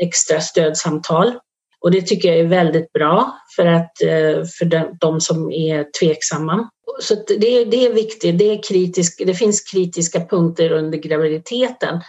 extra 0.00 0.40
stödsamtal. 0.40 1.32
Och 1.80 1.90
det 1.90 2.02
tycker 2.02 2.28
jag 2.28 2.38
är 2.38 2.48
väldigt 2.48 2.92
bra 2.92 3.38
för, 3.56 3.66
att, 3.66 4.02
eh, 4.02 4.44
för 4.58 4.94
de 5.00 5.20
som 5.20 5.50
är 5.52 5.86
tveksamma 6.00 6.68
så 7.00 7.14
det, 7.14 7.64
det 7.64 7.86
är 7.86 7.92
viktigt, 7.92 8.38
det, 8.38 8.52
är 8.52 8.62
kritisk, 8.62 9.22
det 9.26 9.34
finns 9.34 9.60
kritiska 9.60 10.20
punkter 10.20 10.72
under 10.72 10.98
graviditeten. 10.98 12.00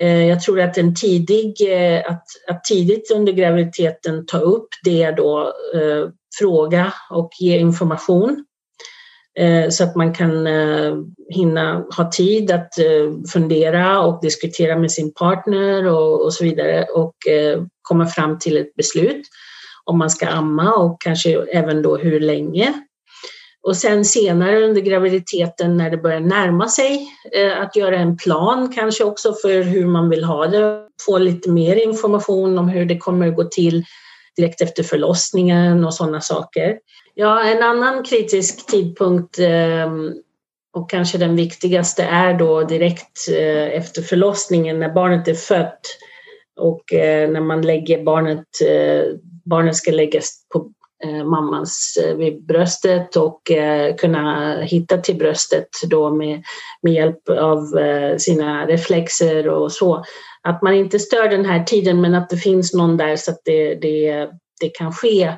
Eh, 0.00 0.26
jag 0.26 0.40
tror 0.40 0.60
att 0.60 0.78
en 0.78 0.94
tidig, 0.94 1.54
eh, 1.68 2.02
att, 2.06 2.24
att 2.48 2.64
tidigt 2.64 3.10
under 3.10 3.32
graviditeten 3.32 4.26
ta 4.26 4.38
upp 4.38 4.68
det 4.84 5.10
då, 5.10 5.52
eh, 5.74 6.08
fråga 6.38 6.92
och 7.10 7.30
ge 7.40 7.58
information 7.58 8.44
så 9.70 9.84
att 9.84 9.96
man 9.96 10.14
kan 10.14 10.46
hinna 11.28 11.86
ha 11.96 12.10
tid 12.10 12.50
att 12.50 12.68
fundera 13.32 14.00
och 14.00 14.20
diskutera 14.22 14.76
med 14.76 14.92
sin 14.92 15.14
partner 15.14 15.86
och, 15.86 16.24
och 16.24 16.34
så 16.34 16.44
vidare 16.44 16.84
och 16.84 17.14
komma 17.82 18.06
fram 18.06 18.38
till 18.38 18.56
ett 18.56 18.74
beslut 18.74 19.22
om 19.84 19.98
man 19.98 20.10
ska 20.10 20.26
amma 20.26 20.74
och 20.74 21.00
kanske 21.00 21.42
även 21.42 21.82
då 21.82 21.96
hur 21.96 22.20
länge. 22.20 22.74
Och 23.62 23.76
sen 23.76 24.04
senare 24.04 24.64
under 24.64 24.80
graviditeten 24.80 25.76
när 25.76 25.90
det 25.90 25.96
börjar 25.96 26.20
närma 26.20 26.68
sig 26.68 27.08
eh, 27.32 27.60
att 27.60 27.76
göra 27.76 27.96
en 27.96 28.16
plan 28.16 28.72
kanske 28.74 29.04
också 29.04 29.34
för 29.42 29.62
hur 29.62 29.86
man 29.86 30.08
vill 30.10 30.24
ha 30.24 30.46
det. 30.46 30.86
Få 31.06 31.18
lite 31.18 31.50
mer 31.50 31.76
information 31.76 32.58
om 32.58 32.68
hur 32.68 32.84
det 32.84 32.98
kommer 32.98 33.28
att 33.28 33.36
gå 33.36 33.44
till 33.44 33.84
direkt 34.36 34.60
efter 34.60 34.82
förlossningen 34.82 35.84
och 35.84 35.94
sådana 35.94 36.20
saker. 36.20 36.78
Ja, 37.14 37.44
en 37.44 37.62
annan 37.62 38.04
kritisk 38.04 38.66
tidpunkt 38.66 39.38
ehm, 39.38 40.12
och 40.76 40.90
kanske 40.90 41.18
den 41.18 41.36
viktigaste 41.36 42.02
är 42.02 42.34
då 42.34 42.62
direkt 42.62 43.28
eh, 43.30 43.78
efter 43.78 44.02
förlossningen 44.02 44.78
när 44.78 44.94
barnet 44.94 45.28
är 45.28 45.34
fött 45.34 45.80
och 46.60 46.92
eh, 46.92 47.30
när 47.30 47.40
man 47.40 47.62
lägger 47.62 48.04
barnet, 48.04 48.46
barnet 49.44 49.76
ska 49.76 49.90
läggas 49.90 50.46
på 50.52 50.72
Eh, 51.04 51.24
mammans 51.24 51.98
eh, 52.04 52.16
vid 52.16 52.46
bröstet 52.46 53.16
och 53.16 53.50
eh, 53.50 53.94
kunna 53.94 54.56
hitta 54.60 54.98
till 54.98 55.16
bröstet 55.16 55.68
då 55.90 56.10
med, 56.10 56.42
med 56.82 56.92
hjälp 56.92 57.28
av 57.28 57.66
sina 58.18 58.66
reflexer 58.66 59.48
och 59.48 59.72
så. 59.72 60.04
Att 60.42 60.62
man 60.62 60.74
inte 60.74 60.98
stör 60.98 61.28
den 61.28 61.44
här 61.44 61.64
tiden 61.64 62.00
men 62.00 62.14
att 62.14 62.30
det 62.30 62.36
finns 62.36 62.74
någon 62.74 62.96
där 62.96 63.16
så 63.16 63.30
att 63.30 63.40
det, 63.44 63.74
det, 63.74 64.28
det 64.60 64.68
kan 64.68 64.92
ske. 64.92 65.32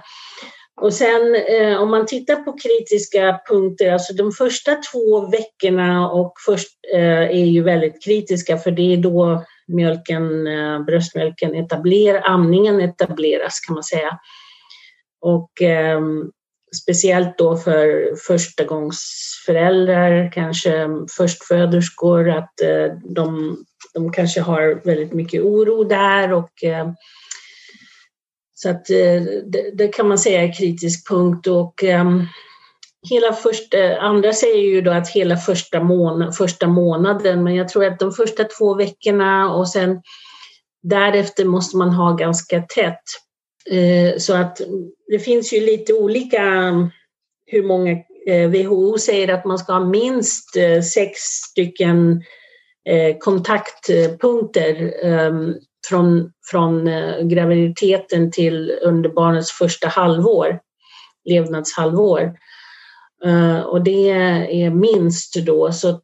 Och 0.80 0.92
sen 0.92 1.36
om 1.78 1.90
man 1.90 2.06
tittar 2.06 2.36
på 2.36 2.52
kritiska 2.52 3.40
punkter, 3.48 3.92
alltså 3.92 4.14
de 4.14 4.32
första 4.32 4.74
två 4.74 5.30
veckorna 5.30 6.10
och 6.10 6.32
först 6.46 6.70
är 6.92 7.44
ju 7.44 7.62
väldigt 7.62 8.04
kritiska 8.04 8.58
för 8.58 8.70
det 8.70 8.92
är 8.92 8.96
då 8.96 9.44
mjölken, 9.68 10.44
bröstmjölken 10.86 11.54
etablerar, 11.54 12.22
amningen 12.24 12.80
etableras 12.80 13.60
kan 13.60 13.74
man 13.74 13.82
säga. 13.82 14.18
Och 15.22 15.62
eh, 15.62 16.00
speciellt 16.82 17.38
då 17.38 17.56
för 17.56 18.16
förstagångsföräldrar, 18.26 20.32
kanske 20.32 20.76
ehm, 20.76 21.06
förstföderskor, 21.16 22.30
att 22.30 22.60
eh, 22.60 22.86
de, 23.04 23.56
de 23.94 24.12
kanske 24.12 24.40
har 24.40 24.80
väldigt 24.84 25.12
mycket 25.12 25.42
oro 25.42 25.84
där 25.84 26.32
och 26.32 26.64
eh, 26.64 26.92
så 28.54 28.70
att 28.70 28.90
eh, 28.90 29.22
det, 29.46 29.70
det, 29.74 29.88
kan 29.88 30.08
man 30.08 30.18
säga 30.18 30.42
är 30.42 30.58
kritisk 30.58 31.08
punkt 31.08 31.46
och 31.46 31.84
ehm, 31.84 32.26
hela 33.10 33.32
första, 33.32 34.00
andra 34.00 34.32
säger 34.32 34.62
ju 34.62 34.80
då 34.80 34.90
att 34.90 35.08
hela 35.08 35.36
första, 35.36 35.82
mån, 35.82 36.32
första 36.32 36.66
månaden, 36.66 37.44
men 37.44 37.54
jag 37.54 37.68
tror 37.68 37.84
att 37.84 37.98
de 37.98 38.12
första 38.12 38.44
två 38.44 38.74
veckorna 38.74 39.54
och 39.54 39.68
sen 39.68 40.02
därefter 40.82 41.44
måste 41.44 41.76
man 41.76 41.90
ha 41.90 42.12
ganska 42.12 42.62
tätt. 42.62 43.02
Eh, 43.70 44.18
så 44.18 44.34
att 44.34 44.60
det 45.06 45.18
finns 45.18 45.52
ju 45.52 45.60
lite 45.60 45.94
olika 45.94 46.42
mm, 46.42 46.90
hur 47.46 47.62
många 47.62 47.90
eh, 48.26 48.50
WHO 48.50 48.98
säger 48.98 49.34
att 49.34 49.44
man 49.44 49.58
ska 49.58 49.72
ha 49.72 49.84
minst 49.84 50.56
eh, 50.56 50.82
sex 50.82 51.18
stycken 51.20 52.22
kontaktpunkter 53.18 54.92
ehm, 55.04 55.54
från, 55.88 56.32
från 56.50 56.90
graviditeten 57.28 58.30
till 58.30 58.78
under 58.82 59.10
barnets 59.10 59.52
första 59.52 59.88
halvår, 59.88 60.60
levnadshalvår. 61.24 62.32
Och 63.64 63.84
det 63.84 64.10
är 64.10 64.70
minst 64.70 65.34
då, 65.34 65.72
så 65.72 65.88
att 65.88 66.02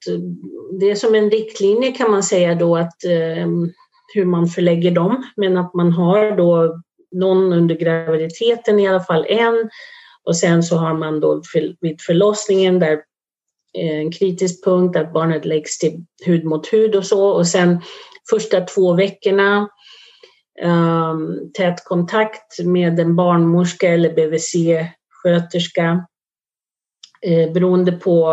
det 0.81 0.91
är 0.91 0.95
som 0.95 1.15
en 1.15 1.31
riktlinje 1.31 1.93
kan 1.93 2.11
man 2.11 2.23
säga 2.23 2.55
då 2.55 2.77
att 2.77 3.05
ehm, 3.05 3.73
hur 4.15 4.25
man 4.25 4.47
förlägger 4.47 4.91
dem, 4.91 5.25
men 5.37 5.57
att 5.57 5.75
man 5.75 5.93
har 5.93 6.37
då 6.37 6.83
någon 7.13 7.53
under 7.53 7.75
graviditeten 7.75 8.81
i 8.81 8.89
alla 8.89 9.01
fall 9.01 9.27
en. 9.29 9.71
Och 10.25 10.37
sen 10.37 10.63
så 10.63 10.77
har 10.77 10.95
man 10.95 11.21
då 11.21 11.43
vid 11.81 12.01
förlossningen 12.01 12.79
där 12.79 12.93
eh, 13.79 13.99
en 13.99 14.13
kritisk 14.13 14.65
punkt 14.65 14.97
att 14.97 15.13
barnet 15.13 15.45
läggs 15.45 15.79
till 15.79 16.05
hud 16.27 16.45
mot 16.45 16.73
hud 16.73 16.95
och 16.95 17.07
så. 17.07 17.29
Och 17.29 17.47
sen 17.47 17.81
första 18.31 18.61
två 18.61 18.95
veckorna 18.95 19.69
ehm, 20.63 21.11
um, 21.11 21.53
tät 21.53 21.85
kontakt 21.85 22.65
med 22.65 23.01
en 23.01 23.17
barnmorska 23.17 23.89
eller 23.89 24.15
BVC-sköterska 24.15 26.07
eh, 27.23 27.53
beroende 27.53 27.93
på 27.93 28.31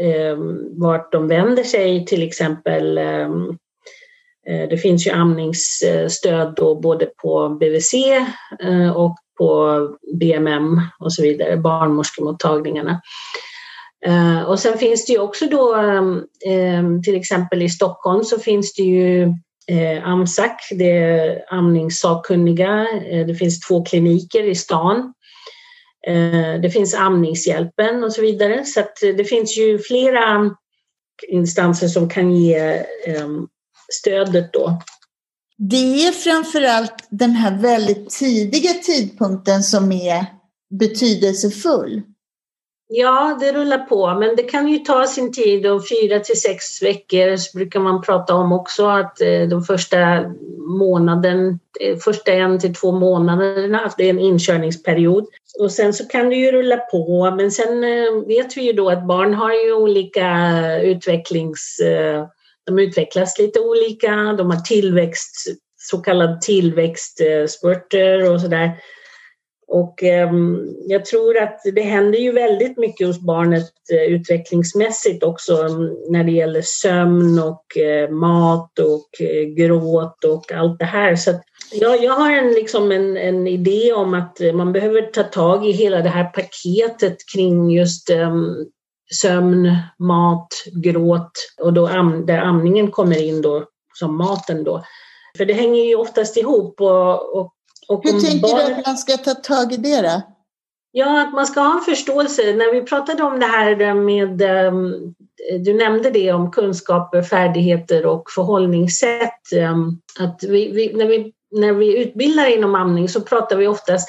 eh, 0.00 0.36
vart 0.70 1.12
de 1.12 1.28
vänder 1.28 1.62
sig, 1.62 2.06
till 2.06 2.22
exempel 2.22 2.98
Eh, 2.98 3.28
Eh, 4.48 4.68
det 4.68 4.78
finns 4.78 5.06
ju 5.06 5.10
amningsstöd 5.10 6.54
då 6.56 6.74
både 6.74 7.06
på 7.06 7.48
BVC 7.48 7.94
eh, 8.62 8.90
och 8.96 9.16
på 9.38 9.80
BMM 10.14 10.80
och 10.98 11.12
så 11.12 11.22
vidare, 11.22 11.56
barnmorskemottagningarna. 11.56 13.00
Eh, 14.06 14.42
och 14.42 14.58
sen 14.58 14.78
finns 14.78 15.06
det 15.06 15.12
ju 15.12 15.18
också 15.18 15.46
då, 15.46 15.76
till 17.04 17.16
exempel 17.16 17.62
i 17.62 17.68
Stockholm 17.68 18.24
så 18.24 18.38
finns 18.38 18.74
det 18.74 18.82
ju 18.82 19.34
AMSAC, 20.04 20.68
det 20.70 20.90
är 20.90 21.44
amningssakkunniga. 21.48 22.86
Det 23.26 23.34
finns 23.34 23.60
två 23.60 23.84
kliniker 23.84 24.42
i 24.42 24.54
stan. 24.54 25.14
Det 26.62 26.70
finns 26.72 26.94
Amningshjälpen 26.94 28.04
och 28.04 28.12
så 28.12 28.22
vidare. 28.22 28.64
Så 28.64 28.82
det 29.00 29.24
finns 29.24 29.58
ju 29.58 29.78
flera 29.78 30.50
instanser 31.28 31.88
som 31.88 32.08
kan 32.08 32.36
ge 32.36 32.82
stödet 33.92 34.52
då. 34.52 34.82
Det 35.58 36.06
är 36.06 36.12
framförallt 36.12 37.06
den 37.10 37.30
här 37.30 37.58
väldigt 37.58 38.10
tidiga 38.10 38.72
tidpunkten 38.72 39.62
som 39.62 39.92
är 39.92 40.26
betydelsefull. 40.70 42.02
Ja, 42.90 43.36
det 43.40 43.52
rullar 43.52 43.78
på, 43.78 44.14
men 44.14 44.36
det 44.36 44.42
kan 44.42 44.68
ju 44.68 44.78
ta 44.78 45.06
sin 45.06 45.32
tid 45.32 45.66
och 45.66 45.88
fyra 45.88 46.20
till 46.20 46.40
sex 46.40 46.82
veckor 46.82 47.36
så 47.36 47.58
brukar 47.58 47.80
man 47.80 48.02
prata 48.02 48.34
om 48.34 48.52
också 48.52 48.86
att 48.86 49.20
eh, 49.20 49.42
de 49.50 49.62
första 49.62 50.24
månaden, 50.78 51.58
eh, 51.80 51.96
första 51.96 52.32
en 52.32 52.58
till 52.58 52.74
två 52.74 52.92
månaderna, 52.92 53.92
det 53.96 54.04
är 54.04 54.10
en 54.10 54.18
inkörningsperiod. 54.18 55.26
Och 55.60 55.72
sen 55.72 55.92
så 55.92 56.04
kan 56.04 56.28
det 56.28 56.36
ju 56.36 56.52
rulla 56.52 56.76
på, 56.76 57.30
men 57.30 57.50
sen 57.50 57.84
eh, 57.84 58.26
vet 58.26 58.56
vi 58.56 58.62
ju 58.62 58.72
då 58.72 58.90
att 58.90 59.06
barn 59.06 59.34
har 59.34 59.52
ju 59.52 59.72
olika 59.72 60.30
utvecklings 60.82 61.80
de 62.68 62.78
utvecklas 62.78 63.38
lite 63.38 63.60
olika, 63.60 64.34
de 64.38 64.50
har 64.50 64.60
tillväxt, 64.60 65.34
så 65.76 65.98
kallad 65.98 66.40
tillväxtspurter 66.40 68.32
och 68.32 68.40
sådär. 68.40 68.78
Och 69.68 70.02
eh, 70.02 70.30
jag 70.86 71.04
tror 71.04 71.38
att 71.38 71.60
det 71.74 71.82
händer 71.82 72.18
ju 72.18 72.32
väldigt 72.32 72.78
mycket 72.78 73.06
hos 73.06 73.20
barnet 73.20 73.70
eh, 73.92 74.12
utvecklingsmässigt 74.14 75.22
också 75.22 75.56
mm, 75.56 75.96
när 76.08 76.24
det 76.24 76.32
gäller 76.32 76.62
sömn 76.64 77.38
och 77.38 77.76
eh, 77.76 78.10
mat 78.10 78.78
och 78.78 79.20
eh, 79.20 79.44
gråt 79.44 80.24
och 80.24 80.52
allt 80.52 80.78
det 80.78 80.84
här. 80.84 81.16
Så 81.16 81.30
att, 81.30 81.42
ja, 81.72 81.96
jag 81.96 82.12
har 82.12 82.32
en, 82.32 82.52
liksom 82.52 82.92
en, 82.92 83.16
en 83.16 83.46
idé 83.46 83.92
om 83.92 84.14
att 84.14 84.40
eh, 84.40 84.52
man 84.52 84.72
behöver 84.72 85.02
ta 85.02 85.22
tag 85.22 85.66
i 85.66 85.72
hela 85.72 86.00
det 86.00 86.08
här 86.08 86.24
paketet 86.24 87.16
kring 87.34 87.70
just 87.70 88.10
ehm, 88.10 88.66
sömn, 89.14 89.76
mat, 89.98 90.48
gråt 90.72 91.32
och 91.60 91.72
då 91.72 91.86
am, 91.86 92.26
där 92.26 92.38
amningen 92.38 92.90
kommer 92.90 93.22
in 93.22 93.42
då 93.42 93.64
som 93.94 94.16
maten 94.16 94.64
då. 94.64 94.84
För 95.36 95.44
det 95.44 95.54
hänger 95.54 95.84
ju 95.84 95.94
oftast 95.94 96.36
ihop. 96.36 96.80
Och, 96.80 97.36
och, 97.36 97.52
och 97.88 98.04
Hur 98.04 98.20
tänker 98.20 98.38
barn... 98.38 98.66
du 98.66 98.74
att 98.74 98.86
man 98.86 98.96
ska 98.96 99.16
ta 99.16 99.34
tag 99.34 99.72
i 99.72 99.76
det 99.76 100.02
då? 100.02 100.22
Ja, 100.92 101.22
att 101.22 101.34
man 101.34 101.46
ska 101.46 101.60
ha 101.60 101.78
en 101.78 101.84
förståelse. 101.84 102.42
När 102.42 102.72
vi 102.72 102.82
pratade 102.82 103.22
om 103.22 103.40
det 103.40 103.46
här 103.46 103.94
med, 103.94 104.42
um, 104.66 105.14
du 105.64 105.74
nämnde 105.74 106.10
det 106.10 106.32
om 106.32 106.50
kunskaper, 106.50 107.22
färdigheter 107.22 108.06
och 108.06 108.30
förhållningssätt. 108.30 109.52
Um, 109.72 110.00
att 110.20 110.42
vi, 110.42 110.72
vi, 110.72 110.92
när, 110.94 111.06
vi, 111.06 111.32
när 111.50 111.72
vi 111.72 111.98
utbildar 112.02 112.46
inom 112.46 112.74
amning 112.74 113.08
så 113.08 113.20
pratar 113.20 113.56
vi 113.56 113.66
oftast 113.66 114.08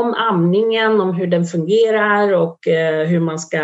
om 0.00 0.14
amningen, 0.14 1.00
om 1.00 1.14
hur 1.14 1.26
den 1.26 1.44
fungerar 1.44 2.32
och 2.32 2.68
eh, 2.68 3.06
hur 3.06 3.20
man 3.20 3.38
ska 3.38 3.60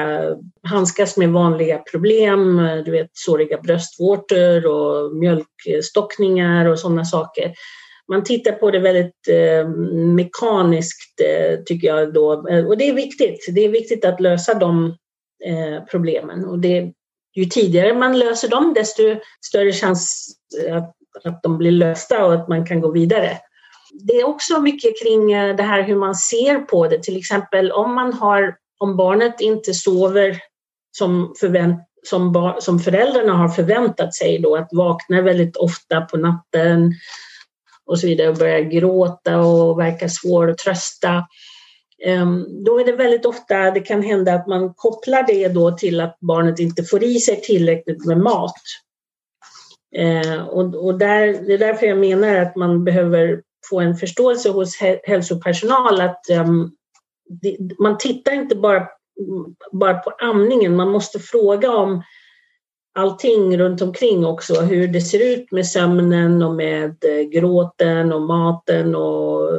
handskas 0.62 1.16
med 1.16 1.30
vanliga 1.30 1.78
problem, 1.78 2.58
eh, 2.58 2.76
du 2.76 2.90
vet 2.90 3.10
såriga 3.12 3.58
bröstvårtor 3.60 4.66
och 4.66 5.16
mjölkstockningar 5.16 6.66
och 6.66 6.78
sådana 6.78 7.04
saker. 7.04 7.52
Man 8.08 8.24
tittar 8.24 8.52
på 8.52 8.70
det 8.70 8.78
väldigt 8.78 9.28
eh, 9.28 9.68
mekaniskt 10.14 11.20
tycker 11.66 11.88
jag 11.88 12.12
då 12.12 12.26
och 12.68 12.78
det 12.78 12.88
är 12.88 12.94
viktigt. 12.94 13.46
Det 13.54 13.64
är 13.64 13.68
viktigt 13.68 14.04
att 14.04 14.20
lösa 14.20 14.54
de 14.54 14.96
problemen 15.90 16.44
och 16.44 16.58
det, 16.58 16.92
ju 17.34 17.44
tidigare 17.44 17.94
man 17.94 18.18
löser 18.18 18.48
dem 18.48 18.74
desto 18.74 19.02
större 19.40 19.72
chans 19.72 20.28
att 20.70 20.94
att 21.24 21.42
de 21.42 21.58
blir 21.58 21.70
lösta 21.70 22.26
och 22.26 22.34
att 22.34 22.48
man 22.48 22.66
kan 22.66 22.80
gå 22.80 22.90
vidare. 22.90 23.38
Det 23.92 24.12
är 24.12 24.28
också 24.28 24.60
mycket 24.60 25.02
kring 25.02 25.32
eh, 25.32 25.56
det 25.56 25.62
här 25.62 25.82
hur 25.82 25.96
man 25.96 26.14
ser 26.14 26.58
på 26.58 26.88
det. 26.88 27.02
Till 27.02 27.16
exempel 27.16 27.72
om 27.72 27.94
man 27.94 28.12
har, 28.12 28.56
om 28.78 28.96
barnet 28.96 29.40
inte 29.40 29.74
sover 29.74 30.38
som, 30.98 31.34
förvänt, 31.40 31.80
som, 32.02 32.32
bar, 32.32 32.56
som 32.60 32.78
föräldrarna 32.78 33.32
har 33.32 33.48
förväntat 33.48 34.14
sig 34.14 34.38
då, 34.38 34.56
att 34.56 34.68
vakna 34.72 35.22
väldigt 35.22 35.56
ofta 35.56 36.00
på 36.00 36.16
natten 36.16 36.92
och 37.86 37.98
så 37.98 38.06
vidare 38.06 38.28
och 38.28 38.36
börjar 38.36 38.60
gråta 38.60 39.38
och 39.38 39.80
verkar 39.80 40.08
svår 40.08 40.50
att 40.50 40.58
trösta. 40.58 41.26
Ehm, 42.04 42.64
då 42.64 42.80
är 42.80 42.84
det 42.84 42.92
väldigt 42.92 43.26
ofta 43.26 43.70
det 43.70 43.80
kan 43.80 44.02
hända 44.02 44.34
att 44.34 44.46
man 44.46 44.74
kopplar 44.74 45.22
det 45.26 45.48
då 45.48 45.70
till 45.70 46.00
att 46.00 46.18
barnet 46.20 46.58
inte 46.58 46.84
får 46.84 47.04
i 47.04 47.20
sig 47.20 47.40
tillräckligt 47.40 48.06
med 48.06 48.18
mat. 48.18 48.54
Eh, 49.96 50.42
och, 50.42 50.74
och 50.74 50.98
där, 50.98 51.26
det 51.26 51.54
är 51.54 51.58
därför 51.58 51.86
jag 51.86 51.98
menar 51.98 52.34
att 52.34 52.56
man 52.56 52.84
behöver 52.84 53.42
få 53.70 53.80
en 53.80 53.96
förståelse 53.96 54.50
hos 54.50 54.76
hälsopersonal 55.04 56.00
att 56.00 56.20
um, 56.30 56.72
det, 57.28 57.56
man 57.78 57.98
tittar 57.98 58.32
inte 58.32 58.56
bara, 58.56 58.88
bara 59.72 59.94
på 59.94 60.10
amningen, 60.10 60.76
man 60.76 60.90
måste 60.90 61.18
fråga 61.18 61.70
om 61.70 62.02
allting 62.94 63.58
runt 63.58 63.82
omkring 63.82 64.26
också, 64.26 64.60
hur 64.60 64.88
det 64.88 65.00
ser 65.00 65.32
ut 65.34 65.52
med 65.52 65.66
sömnen 65.66 66.42
och 66.42 66.54
med 66.54 67.04
eh, 67.04 67.28
gråten 67.28 68.12
och 68.12 68.22
maten 68.22 68.94
och 68.94 69.50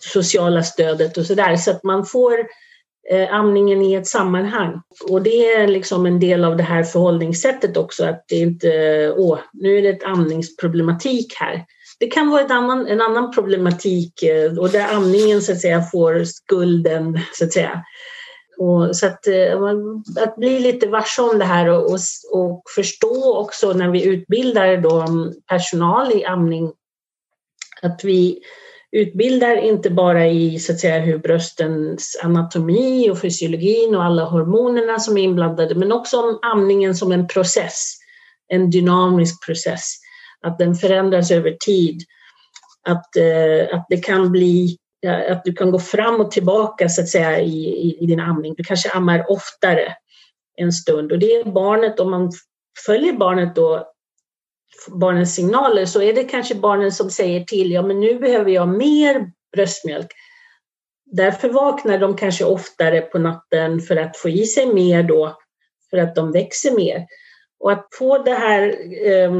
sociala 0.00 0.62
stödet 0.62 1.16
och 1.16 1.26
sådär. 1.26 1.56
Så 1.56 1.70
att 1.70 1.84
man 1.84 2.06
får 2.06 2.38
eh, 3.10 3.34
amningen 3.34 3.82
i 3.82 3.94
ett 3.94 4.06
sammanhang. 4.06 4.82
Och 5.08 5.22
det 5.22 5.52
är 5.52 5.68
liksom 5.68 6.06
en 6.06 6.20
del 6.20 6.44
av 6.44 6.56
det 6.56 6.62
här 6.62 6.82
förhållningssättet 6.82 7.76
också, 7.76 8.04
att 8.04 8.24
det 8.28 8.36
inte, 8.36 8.68
åh, 9.16 9.38
nu 9.52 9.78
är 9.78 9.82
det 9.82 9.88
ett 9.88 10.04
amningsproblematik 10.04 11.34
här. 11.40 11.64
Det 12.00 12.06
kan 12.06 12.30
vara 12.30 12.54
annan, 12.54 12.86
en 12.86 13.00
annan 13.00 13.32
problematik 13.32 14.22
eh, 14.22 14.58
och 14.58 14.70
där 14.70 14.94
amningen 14.94 15.42
så 15.42 15.52
att 15.52 15.60
säga 15.60 15.82
får 15.82 16.24
skulden 16.24 17.20
så 17.34 17.44
att 17.44 17.52
säga. 17.52 17.82
Och 18.58 18.96
så 18.96 19.06
att, 19.06 19.26
eh, 19.26 19.62
att 20.22 20.36
bli 20.36 20.60
lite 20.60 20.86
varse 20.86 21.22
om 21.22 21.38
det 21.38 21.44
här 21.44 21.68
och, 21.68 21.90
och, 21.90 21.98
och, 22.32 22.62
förstå 22.74 23.36
också 23.36 23.72
när 23.72 23.88
vi 23.88 24.04
utbildar 24.04 24.76
då 24.76 25.06
personal 25.46 26.12
i 26.12 26.24
amning 26.24 26.72
att 27.82 28.00
vi 28.04 28.38
utbildar 28.92 29.56
inte 29.56 29.90
bara 29.90 30.26
i 30.26 30.58
så 30.58 30.72
att 30.72 30.80
säga, 30.80 30.98
hur 30.98 31.18
bröstens 31.18 32.20
anatomi 32.22 33.10
och 33.10 33.20
fysiologin 33.20 33.94
och 33.94 34.04
alla 34.04 34.24
hormonerna 34.24 34.98
som 34.98 35.18
är 35.18 35.22
inblandade 35.22 35.74
men 35.74 35.92
också 35.92 36.16
om 36.16 36.38
amningen 36.42 36.94
som 36.94 37.12
en 37.12 37.28
process, 37.28 37.94
en 38.48 38.70
dynamisk 38.70 39.46
process. 39.46 39.94
Att 40.46 40.58
den 40.58 40.74
förändras 40.74 41.30
över 41.30 41.56
tid. 41.60 42.02
Att, 42.88 43.16
eh, 43.16 43.78
att 43.78 43.86
det 43.88 43.96
kan 43.96 44.32
bli 44.32 44.76
att 45.06 45.44
du 45.44 45.52
kan 45.52 45.70
gå 45.70 45.78
fram 45.78 46.20
och 46.20 46.30
tillbaka 46.30 46.88
så 46.88 47.00
att 47.00 47.08
säga 47.08 47.40
i, 47.40 47.66
i, 47.66 47.98
i 48.00 48.06
din 48.06 48.20
amning. 48.20 48.54
Du 48.56 48.64
kanske 48.64 48.90
ammar 48.90 49.30
oftare 49.30 49.94
en 50.56 50.72
stund 50.72 51.12
och 51.12 51.18
det 51.18 51.32
är 51.34 51.44
barnet, 51.44 52.00
om 52.00 52.10
man 52.10 52.32
följer 52.86 53.12
barnet 53.12 53.54
då 53.54 53.92
barnens 54.88 55.34
signaler 55.34 55.86
så 55.86 56.02
är 56.02 56.12
det 56.12 56.24
kanske 56.24 56.54
barnen 56.54 56.92
som 56.92 57.10
säger 57.10 57.44
till, 57.44 57.72
ja 57.72 57.82
men 57.82 58.00
nu 58.00 58.18
behöver 58.18 58.50
jag 58.50 58.68
mer 58.68 59.30
bröstmjölk. 59.52 60.12
Därför 61.06 61.48
vaknar 61.48 61.98
de 61.98 62.16
kanske 62.16 62.44
oftare 62.44 63.00
på 63.00 63.18
natten 63.18 63.80
för 63.80 63.96
att 63.96 64.16
få 64.16 64.28
i 64.28 64.46
sig 64.46 64.74
mer 64.74 65.02
då, 65.02 65.38
för 65.90 65.98
att 65.98 66.14
de 66.14 66.32
växer 66.32 66.76
mer. 66.76 67.06
Och 67.58 67.72
att 67.72 67.88
få 67.98 68.18
det 68.18 68.34
här, 68.34 68.62
eh, 69.06 69.32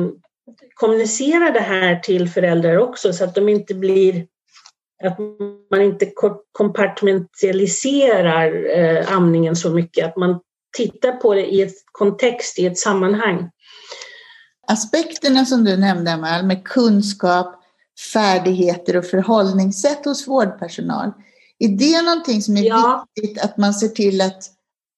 kommunicera 0.75 1.51
det 1.51 1.61
här 1.61 1.97
till 1.97 2.29
föräldrar 2.29 2.77
också 2.77 3.13
så 3.13 3.25
att 3.25 3.35
de 3.35 3.49
inte 3.49 3.75
blir 3.75 4.27
att 5.05 5.19
man 5.71 5.83
inte 5.83 6.13
kompartmentaliserar 6.53 8.77
eh, 8.79 9.13
amningen 9.13 9.57
så 9.57 9.71
mycket, 9.71 10.07
att 10.07 10.17
man 10.17 10.41
tittar 10.77 11.13
på 11.13 11.35
det 11.35 11.47
i 11.47 11.63
ett 11.63 11.75
kontext, 11.93 12.59
i 12.59 12.67
ett 12.67 12.79
sammanhang 12.79 13.51
aspekterna 14.69 15.47
som 15.47 15.65
du 15.65 15.77
nämnde, 15.77 16.13
Amal, 16.13 16.47
med 16.47 16.65
kunskap, 16.65 17.55
färdigheter 18.13 18.97
och 18.97 19.05
förhållningssätt 19.05 20.05
hos 20.05 20.29
vårdpersonal. 20.29 21.13
Är 21.59 21.69
det 21.69 22.03
någonting 22.03 22.43
som 22.43 22.57
är 22.57 22.63
ja. 22.63 23.07
viktigt 23.15 23.45
att 23.45 23.57
man 23.57 23.75
ser 23.75 23.89
till 23.89 24.21
att 24.21 24.43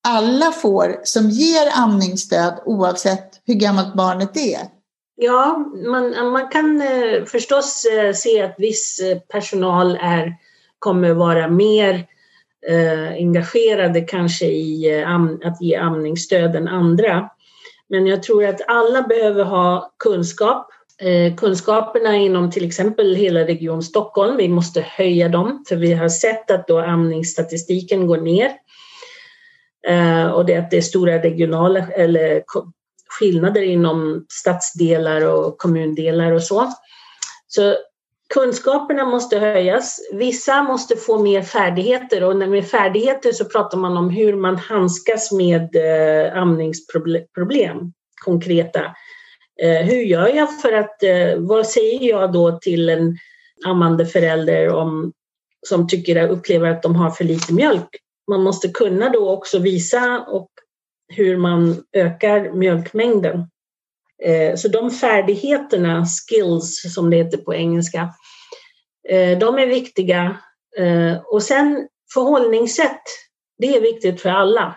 alla 0.09 0.53
får 0.53 1.01
som 1.05 1.31
ger 1.31 1.69
amningsstöd 1.75 2.61
oavsett 2.65 3.41
hur 3.47 3.55
gammalt 3.55 3.95
barnet 3.95 4.37
är? 4.37 4.80
Ja, 5.23 5.65
man, 5.75 6.33
man 6.33 6.49
kan 6.49 6.81
eh, 6.81 7.25
förstås 7.25 7.85
eh, 7.85 8.13
se 8.13 8.43
att 8.43 8.55
viss 8.59 9.01
eh, 9.01 9.19
personal 9.19 9.99
är, 10.01 10.35
kommer 10.79 11.13
vara 11.13 11.49
mer 11.49 12.07
engagerade 13.19 14.01
kanske 14.01 14.47
i 14.47 15.05
att 15.45 15.63
ge 15.63 15.77
amningsstöd 15.77 16.57
än 16.57 16.69
andra. 16.69 17.31
Men 17.89 18.07
jag 18.07 18.23
tror 18.23 18.45
att 18.45 18.69
alla 18.69 19.03
behöver 19.03 19.45
ha 19.45 19.93
kunskap. 19.99 20.71
Kunskaperna 21.37 22.17
inom 22.17 22.51
till 22.51 22.67
exempel 22.67 23.15
hela 23.15 23.41
Region 23.41 23.83
Stockholm, 23.83 24.37
vi 24.37 24.49
måste 24.49 24.81
höja 24.81 25.29
dem 25.29 25.65
för 25.69 25.77
vi 25.77 25.93
har 25.93 26.09
sett 26.09 26.51
att 26.51 26.69
då 26.69 26.79
amningsstatistiken 26.79 28.07
går 28.07 28.21
ner. 28.21 28.51
Och 30.35 30.47
det, 30.47 30.57
att 30.57 30.71
det 30.71 30.77
är 30.77 30.83
stora 30.83 31.23
regionala 31.23 31.87
eller 31.89 32.43
skillnader 33.19 33.63
inom 33.63 34.27
stadsdelar 34.29 35.25
och 35.27 35.59
kommundelar 35.59 36.33
och 36.33 36.43
så. 36.43 36.73
Så 37.49 37.77
kunskaperna 38.35 39.05
måste 39.05 39.39
höjas. 39.39 40.01
Vissa 40.13 40.63
måste 40.63 40.97
få 40.97 41.23
mer 41.23 41.43
färdigheter 41.43 42.25
och 42.25 42.37
när 42.37 42.47
med 42.47 42.69
färdigheter 42.69 43.33
så 43.33 43.45
pratar 43.45 43.79
man 43.79 43.97
om 43.97 44.11
hur 44.11 44.37
man 44.37 44.57
handskas 44.57 45.33
med 45.33 45.77
eh, 45.77 46.37
amningsproblem, 46.37 47.93
konkreta. 48.25 48.85
Eh, 49.63 49.87
hur 49.87 50.03
gör 50.03 50.29
jag 50.29 50.61
för 50.61 50.73
att, 50.73 51.03
eh, 51.03 51.37
vad 51.39 51.67
säger 51.67 52.09
jag 52.09 52.33
då 52.33 52.59
till 52.59 52.89
en 52.89 53.19
ammande 53.67 54.07
förälder 54.07 54.69
om, 54.69 55.13
som 55.67 55.89
tycker 55.89 56.29
upplever 56.29 56.71
att 56.71 56.83
de 56.83 56.97
har 56.97 57.11
för 57.11 57.25
lite 57.25 57.53
mjölk? 57.53 57.89
Man 58.31 58.43
måste 58.43 58.69
kunna 58.69 59.09
då 59.09 59.31
också 59.31 59.59
visa 59.59 60.25
och 60.29 60.51
hur 61.11 61.37
man 61.37 61.85
ökar 61.93 62.53
mjölkmängden. 62.53 63.47
Eh, 64.25 64.55
så 64.57 64.69
de 64.69 64.91
färdigheterna, 64.91 66.07
skills 66.07 66.95
som 66.95 67.11
det 67.11 67.17
heter 67.17 67.39
på 67.39 67.55
engelska, 67.55 68.15
eh, 69.09 69.39
de 69.39 69.59
är 69.59 69.67
viktiga. 69.67 70.37
Eh, 70.79 71.17
och 71.25 71.43
sen 71.43 71.89
förhållningssätt, 72.15 73.03
det 73.59 73.77
är 73.77 73.81
viktigt 73.81 74.21
för 74.21 74.31
alla. 74.31 74.77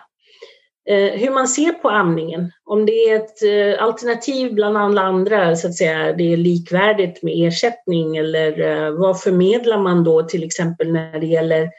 Hur 1.12 1.30
man 1.30 1.48
ser 1.48 1.72
på 1.72 1.90
amningen, 1.90 2.52
om 2.64 2.86
det 2.86 2.92
är 2.92 3.16
ett 3.16 3.80
alternativ 3.80 4.54
bland 4.54 4.76
alla 4.76 5.02
andra, 5.02 5.56
så 5.56 5.68
att 5.68 5.74
säga, 5.74 6.12
det 6.12 6.32
är 6.32 6.36
likvärdigt 6.36 7.22
med 7.22 7.46
ersättning 7.46 8.16
eller 8.16 8.90
vad 8.90 9.20
förmedlar 9.20 9.78
man 9.78 10.04
då 10.04 10.22
till 10.22 10.44
exempel 10.44 10.92
när 10.92 11.20
det 11.20 11.26
gäller 11.26 11.70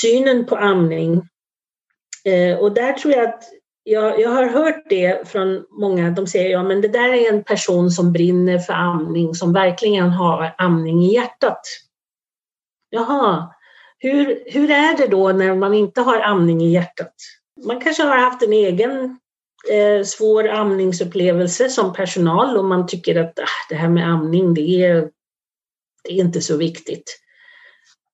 synen 0.00 0.46
på 0.46 0.56
amning? 0.56 1.22
Eh, 2.24 2.58
och 2.58 2.74
där 2.74 2.92
tror 2.92 3.14
jag 3.14 3.28
att 3.28 3.44
jag, 3.84 4.20
jag 4.20 4.30
har 4.30 4.44
hört 4.44 4.84
det 4.88 5.28
från 5.28 5.64
många, 5.70 6.10
de 6.10 6.26
säger 6.26 6.50
ja 6.50 6.62
men 6.62 6.80
det 6.80 6.88
där 6.88 7.12
är 7.12 7.32
en 7.32 7.44
person 7.44 7.90
som 7.90 8.12
brinner 8.12 8.58
för 8.58 8.72
amning, 8.72 9.34
som 9.34 9.52
verkligen 9.52 10.10
har 10.10 10.54
amning 10.58 11.02
i 11.02 11.14
hjärtat. 11.14 11.60
Jaha, 12.90 13.54
hur, 13.98 14.42
hur 14.46 14.70
är 14.70 14.96
det 14.96 15.06
då 15.06 15.32
när 15.32 15.54
man 15.54 15.74
inte 15.74 16.00
har 16.00 16.20
amning 16.20 16.62
i 16.62 16.72
hjärtat? 16.72 17.14
Man 17.66 17.80
kanske 17.80 18.02
har 18.02 18.18
haft 18.18 18.42
en 18.42 18.52
egen 18.52 19.18
eh, 19.70 20.04
svår 20.04 20.48
amningsupplevelse 20.48 21.68
som 21.68 21.92
personal 21.92 22.56
och 22.56 22.64
man 22.64 22.86
tycker 22.86 23.16
att 23.16 23.38
ah, 23.38 23.66
det 23.68 23.74
här 23.74 23.88
med 23.88 24.08
amning, 24.08 24.54
det 24.54 24.84
är, 24.84 25.10
det 26.04 26.10
är 26.10 26.16
inte 26.16 26.40
så 26.40 26.56
viktigt. 26.56 27.21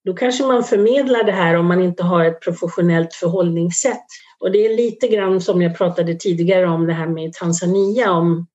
Då 0.04 0.14
kanske 0.14 0.44
man 0.44 0.64
förmedlar 0.64 1.24
det 1.24 1.32
här 1.32 1.54
om 1.54 1.66
man 1.66 1.82
inte 1.82 2.02
har 2.02 2.24
ett 2.24 2.40
professionellt 2.40 3.14
förhållningssätt. 3.14 4.06
Och 4.40 4.52
det 4.52 4.66
är 4.66 4.76
lite 4.76 5.08
grann 5.08 5.40
som 5.40 5.62
jag 5.62 5.78
pratade 5.78 6.14
tidigare 6.14 6.66
om 6.66 6.86
det 6.86 6.92
här 6.92 7.06
med 7.08 7.32
Tanzania, 7.32 8.12
om 8.12 8.46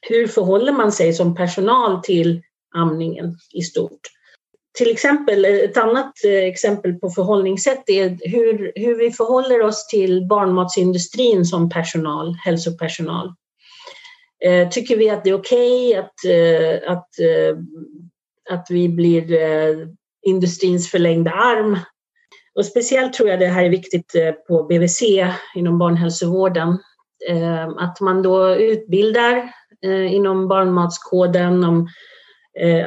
hur 0.00 0.26
förhåller 0.26 0.72
man 0.72 0.92
sig 0.92 1.12
som 1.12 1.34
personal 1.34 2.02
till 2.02 2.42
amningen 2.74 3.36
i 3.52 3.62
stort. 3.62 4.00
Till 4.76 4.90
exempel, 4.90 5.44
ett 5.44 5.76
annat 5.76 6.12
eh, 6.24 6.44
exempel 6.44 6.94
på 6.94 7.10
förhållningssätt 7.10 7.88
är 7.88 8.18
hur, 8.20 8.72
hur 8.74 8.98
vi 8.98 9.10
förhåller 9.10 9.62
oss 9.62 9.86
till 9.86 10.26
barnmatsindustrin 10.26 11.44
som 11.44 11.70
personal, 11.70 12.34
hälsopersonal. 12.44 13.34
Eh, 14.44 14.68
tycker 14.68 14.96
vi 14.96 15.10
att 15.10 15.24
det 15.24 15.30
är 15.30 15.34
okej 15.34 15.88
okay 15.88 15.94
att, 15.94 16.24
eh, 16.28 16.92
att, 16.92 17.08
att 18.50 18.66
vi 18.70 18.88
blir 18.88 19.22
industrins 20.26 20.90
förlängda 20.90 21.30
arm 21.30 21.78
och 22.54 22.66
speciellt 22.66 23.12
tror 23.12 23.28
jag 23.28 23.40
det 23.40 23.46
här 23.46 23.64
är 23.64 23.70
viktigt 23.70 24.14
eh, 24.14 24.32
på 24.32 24.62
BVC 24.62 25.02
inom 25.54 25.78
barnhälsovården. 25.78 26.78
Eh, 27.28 27.68
att 27.68 28.00
man 28.00 28.22
då 28.22 28.54
utbildar 28.54 29.52
eh, 29.84 30.14
inom 30.14 30.48
barnmatskoden, 30.48 31.64
om 31.64 31.88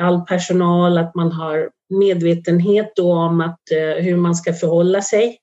all 0.02 0.22
personal, 0.22 0.98
att 0.98 1.16
man 1.16 1.32
har 1.32 1.70
medvetenhet 1.90 2.92
då 2.96 3.14
om 3.14 3.42
att, 3.42 3.60
hur 3.98 4.16
man 4.16 4.36
ska 4.36 4.54
förhålla 4.54 5.02
sig 5.02 5.38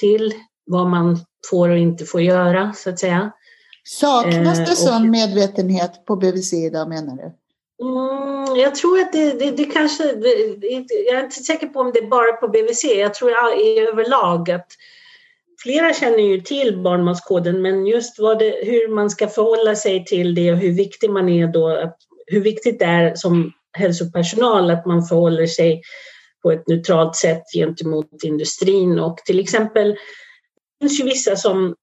till 0.00 0.32
vad 0.66 0.86
man 0.86 1.18
får 1.50 1.68
och 1.68 1.78
inte 1.78 2.04
får 2.04 2.20
göra, 2.20 2.72
så 2.72 2.90
att 2.90 2.98
säga. 2.98 3.32
Saknas 3.88 4.58
det 4.58 4.62
eh, 4.62 4.68
sån 4.68 5.10
medvetenhet 5.10 6.04
på 6.06 6.16
BVC 6.16 6.52
idag 6.52 6.88
menar 6.88 7.16
du? 7.16 7.32
Mm, 7.82 8.56
jag 8.56 8.74
tror 8.74 9.00
att 9.00 9.12
det, 9.12 9.32
det, 9.32 9.50
det 9.50 9.64
kanske, 9.64 10.12
det, 10.12 10.28
jag 11.08 11.18
är 11.18 11.24
inte 11.24 11.42
säker 11.42 11.66
på 11.66 11.80
om 11.80 11.92
det 11.92 11.98
är 11.98 12.06
bara 12.06 12.32
på 12.32 12.48
BVC, 12.48 12.84
jag 12.84 13.14
tror 13.14 13.30
i 13.60 13.78
överlag 13.78 14.50
att 14.50 14.66
flera 15.62 15.92
känner 15.94 16.18
ju 16.18 16.40
till 16.40 16.78
barnmatskoden 16.78 17.62
men 17.62 17.86
just 17.86 18.18
vad 18.18 18.38
det, 18.38 18.60
hur 18.62 18.88
man 18.88 19.10
ska 19.10 19.28
förhålla 19.28 19.76
sig 19.76 20.04
till 20.04 20.34
det 20.34 20.52
och 20.52 20.58
hur 20.58 20.72
viktig 20.72 21.10
man 21.10 21.28
är 21.28 21.46
då, 21.46 21.68
att, 21.68 21.96
hur 22.26 22.40
viktigt 22.40 22.78
det 22.78 22.84
är 22.84 23.14
som 23.14 23.52
hälsopersonal 23.78 24.70
att 24.70 24.86
man 24.86 25.02
förhåller 25.02 25.46
sig 25.46 25.82
på 26.42 26.52
ett 26.52 26.68
neutralt 26.68 27.16
sätt 27.16 27.42
gentemot 27.54 28.24
industrin. 28.24 29.00
Och 29.00 29.18
till 29.18 29.40
exempel 29.40 29.90
det 29.90 30.86
finns 30.86 31.00
ju 31.00 31.04
vissa 31.04 31.36
som, 31.36 31.74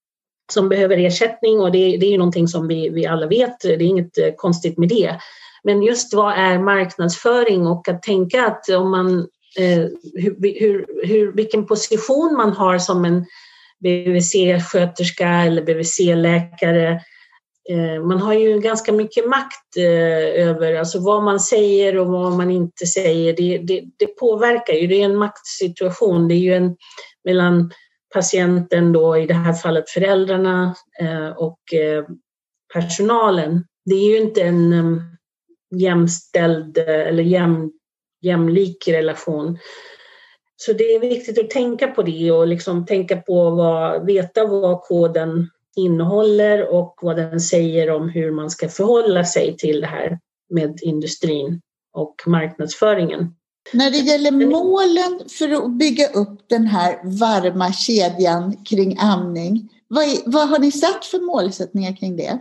som 0.52 0.70
behöver 0.70 0.98
ersättning 0.98 1.60
och 1.60 1.72
det, 1.72 1.98
det 1.98 2.06
är 2.06 2.12
ju 2.12 2.18
någonting 2.18 2.48
som 2.48 2.68
vi, 2.68 2.90
vi 2.90 3.06
alla 3.06 3.28
vet, 3.28 3.60
det 3.62 3.74
är 3.74 3.82
inget 3.82 4.18
eh, 4.18 4.34
konstigt 4.36 4.78
med 4.78 4.90
det. 4.90 5.20
Men 5.64 5.84
just 5.84 6.14
vad 6.14 6.34
är 6.34 6.60
marknadsföring 6.60 7.68
och 7.68 7.88
att 7.88 8.04
tänka 8.04 8.46
att 8.46 8.70
om 8.70 8.92
man 8.92 9.20
eh, 9.60 9.86
hur, 10.14 10.60
hur, 10.60 10.86
hur, 11.08 11.32
vilken 11.32 11.66
position 11.66 12.36
man 12.36 12.54
har 12.54 12.80
som 12.80 13.06
en 13.06 13.26
BVC-sköterska 13.84 15.28
eller 15.28 15.62
BVC-läkare. 15.62 17.02
Eh, 17.70 18.04
man 18.04 18.20
har 18.22 18.34
ju 18.34 18.60
ganska 18.60 18.92
mycket 18.92 19.30
makt 19.30 19.78
eh, 19.78 20.48
över 20.48 20.76
alltså 20.76 21.00
vad 21.00 21.24
man 21.24 21.40
säger 21.40 21.98
och 21.98 22.08
vad 22.08 22.32
man 22.32 22.52
inte 22.52 22.86
säger. 22.86 23.34
Det, 23.34 23.58
det, 23.58 23.84
det 23.98 24.08
påverkar 24.08 24.74
ju, 24.74 24.88
det 24.88 25.02
är 25.02 25.06
en 25.06 25.18
maktsituation. 25.18 26.28
Det 26.28 26.36
är 26.36 26.40
ju 26.40 26.54
en 26.54 26.76
mellan 27.24 27.72
patienten 28.14 28.94
då, 28.94 29.18
i 29.18 29.26
det 29.26 29.34
här 29.34 29.54
fallet 29.54 29.90
föräldrarna 29.90 30.76
eh, 31.00 31.30
och 31.30 31.74
eh, 31.74 32.06
personalen. 32.74 33.66
Det 33.86 33.96
är 33.96 34.10
ju 34.10 34.18
inte 34.18 34.42
en 34.42 34.74
eh, 34.74 35.02
jämställd 35.80 36.78
eller 36.78 37.24
jäm, 37.24 37.72
jämlik 38.22 38.88
relation. 38.88 39.58
Så 40.56 40.74
det 40.74 40.84
är 40.84 41.00
viktigt 41.00 41.40
att 41.40 41.50
tänka 41.50 41.88
på 41.88 42.04
det 42.04 42.32
och 42.32 42.48
liksom 42.48 42.86
tänka 42.86 43.18
på 43.18 43.50
vad, 43.50 44.06
veta 44.06 44.46
vad 44.46 44.82
koden 44.82 45.50
innehåller 45.76 46.74
och 46.74 47.00
vad 47.02 47.16
den 47.16 47.40
säger 47.40 47.90
om 47.90 48.10
hur 48.10 48.32
man 48.32 48.50
ska 48.50 48.70
förhålla 48.70 49.26
sig 49.26 49.58
till 49.58 49.82
det 49.82 49.88
här 49.88 50.20
med 50.50 50.80
industrin 50.82 51.62
och 51.94 52.16
marknadsföringen. 52.26 53.36
När 53.74 53.92
det 53.92 53.98
gäller 53.98 54.32
målen 54.32 55.20
för 55.40 55.66
att 55.66 55.72
bygga 55.72 56.08
upp 56.08 56.50
den 56.50 56.66
här 56.66 57.20
varma 57.20 57.74
kedjan 57.74 58.56
kring 58.66 58.98
amning, 59.00 59.70
vad, 59.88 60.06
vad 60.26 60.50
har 60.50 60.60
ni 60.60 60.72
satt 60.72 61.06
för 61.06 61.20
målsättningar 61.20 61.96
kring 61.96 62.18
det? 62.18 62.40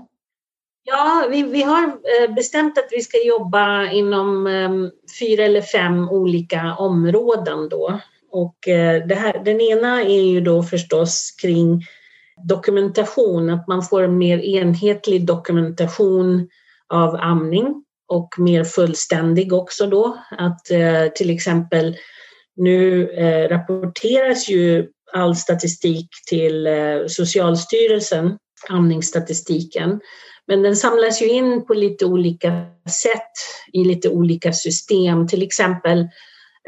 Ja, 0.85 1.27
vi, 1.31 1.43
vi 1.43 1.63
har 1.63 1.85
eh, 1.85 2.35
bestämt 2.35 2.79
att 2.79 2.89
vi 2.91 3.01
ska 3.01 3.27
jobba 3.27 3.91
inom 3.91 4.47
ehm, 4.47 4.91
fyra 5.21 5.45
eller 5.45 5.61
fem 5.61 6.09
olika 6.09 6.75
områden 6.79 7.69
då. 7.69 8.01
Och 8.31 8.69
eh, 8.69 9.07
det 9.07 9.15
här, 9.15 9.45
den 9.45 9.61
ena 9.61 10.03
är 10.03 10.23
ju 10.23 10.41
då 10.41 10.63
förstås 10.63 11.37
kring 11.43 11.83
dokumentation, 12.49 13.51
att 13.51 13.69
man 13.69 13.83
får 13.83 14.03
en 14.03 14.19
mer 14.19 14.39
enhetlig 14.39 15.27
dokumentation 15.27 16.49
av 16.89 17.15
amning 17.15 17.85
och 18.09 18.35
mer 18.39 18.65
fullständig 18.65 19.53
också 19.53 19.87
då. 19.87 20.19
Att 20.31 20.71
eh, 20.71 21.07
till 21.15 21.31
exempel 21.31 21.97
nu 22.57 23.07
rapporteras 23.51 24.49
ju 24.49 24.89
all 25.13 25.37
statistik 25.37 26.09
till 26.29 26.69
Socialstyrelsen, 27.09 28.39
amningsstatistiken. 28.69 30.01
Men 30.47 30.63
den 30.63 30.77
samlas 30.77 31.23
ju 31.23 31.29
in 31.29 31.67
på 31.67 31.75
lite 31.75 32.07
olika 32.07 32.67
sätt 32.91 33.33
i 33.73 33.85
lite 33.85 34.09
olika 34.09 34.53
system. 34.53 35.29
Till 35.29 35.43
exempel 35.43 35.99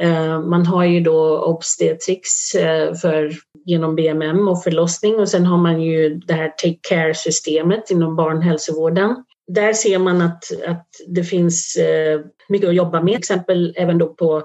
eh, 0.00 0.40
man 0.40 0.66
har 0.66 0.85
ju 0.85 1.00
då 1.00 1.38
obstetrics 1.38 2.54
eh, 2.54 2.94
för, 2.94 3.33
genom 3.64 3.96
BMM 3.96 4.48
och 4.48 4.62
förlossning 4.62 5.14
och 5.14 5.28
sen 5.28 5.46
har 5.46 5.59
man 5.59 5.83
ju 5.83 6.14
det 6.14 6.35
här 6.35 6.48
take 6.48 6.78
care-systemet 6.88 7.90
inom 7.90 8.16
barnhälsovården. 8.16 9.24
Där 9.46 9.72
ser 9.72 9.98
man 9.98 10.22
att, 10.22 10.44
att 10.66 10.87
det 11.07 11.24
finns 11.24 11.76
eh, 11.76 12.20
mycket 12.48 12.68
att 12.68 12.74
jobba 12.74 13.02
med, 13.02 13.12
till 13.12 13.18
exempel 13.18 13.74
även 13.76 13.98
då 13.98 14.14
på 14.14 14.42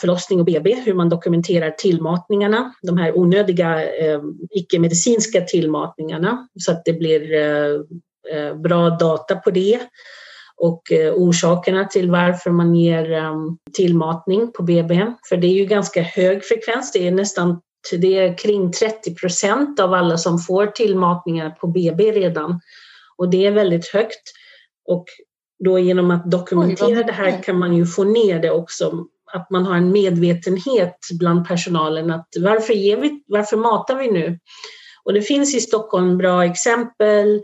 förlossning 0.00 0.40
och 0.40 0.46
BB, 0.46 0.74
hur 0.74 0.94
man 0.94 1.08
dokumenterar 1.08 1.70
tillmatningarna, 1.70 2.72
de 2.82 2.98
här 2.98 3.18
onödiga 3.18 3.96
eh, 3.96 4.20
icke-medicinska 4.50 5.40
tillmatningarna 5.40 6.48
så 6.60 6.72
att 6.72 6.84
det 6.84 6.92
blir 6.92 7.34
eh, 7.34 7.80
Eh, 8.30 8.54
bra 8.54 8.90
data 8.90 9.36
på 9.36 9.50
det 9.50 9.80
och 10.56 10.92
eh, 10.92 11.14
orsakerna 11.14 11.84
till 11.84 12.10
varför 12.10 12.50
man 12.50 12.74
ger 12.74 13.34
tillmatning 13.72 14.52
på 14.52 14.62
BB. 14.62 15.06
För 15.28 15.36
det 15.36 15.46
är 15.46 15.54
ju 15.54 15.64
ganska 15.64 16.02
hög 16.02 16.44
frekvens, 16.44 16.92
det 16.92 17.08
är 17.08 17.10
nästan 17.10 17.60
det 17.98 18.18
är 18.18 18.38
kring 18.38 18.72
30 18.72 19.14
procent 19.14 19.80
av 19.80 19.94
alla 19.94 20.18
som 20.18 20.38
får 20.38 20.66
tillmatningar 20.66 21.50
på 21.50 21.66
BB 21.66 22.12
redan. 22.12 22.60
Och 23.16 23.30
det 23.30 23.46
är 23.46 23.52
väldigt 23.52 23.86
högt. 23.86 24.32
Och 24.88 25.04
då 25.64 25.78
genom 25.78 26.10
att 26.10 26.30
dokumentera 26.30 27.02
det 27.02 27.12
här 27.12 27.42
kan 27.42 27.58
man 27.58 27.76
ju 27.76 27.86
få 27.86 28.04
ner 28.04 28.40
det 28.40 28.50
också. 28.50 29.06
Att 29.32 29.50
man 29.50 29.66
har 29.66 29.76
en 29.76 29.92
medvetenhet 29.92 30.98
bland 31.18 31.48
personalen 31.48 32.10
att 32.10 32.28
varför, 32.40 32.74
ger 32.74 32.96
vi, 32.96 33.22
varför 33.26 33.56
matar 33.56 33.96
vi 33.96 34.10
nu? 34.10 34.38
Och 35.04 35.12
det 35.12 35.22
finns 35.22 35.54
i 35.54 35.60
Stockholm 35.60 36.18
bra 36.18 36.44
exempel 36.44 37.42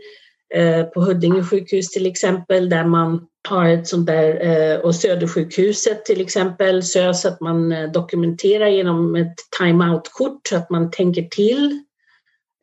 Eh, 0.53 0.83
på 0.83 1.01
Huddinge 1.01 1.43
sjukhus 1.43 1.89
till 1.89 2.05
exempel 2.05 2.69
där 2.69 2.83
man 2.83 3.27
har 3.49 3.69
ett 3.69 3.87
sånt 3.87 4.07
där 4.07 4.41
eh, 4.41 4.79
och 4.79 4.95
Södersjukhuset 4.95 6.05
till 6.05 6.21
exempel 6.21 6.83
SÖS 6.83 7.25
att 7.25 7.41
man 7.41 7.71
eh, 7.71 7.91
dokumenterar 7.91 8.67
genom 8.67 9.15
ett 9.15 9.35
time-out-kort 9.59 10.47
så 10.49 10.55
att 10.55 10.69
man 10.69 10.91
tänker 10.91 11.21
till 11.21 11.83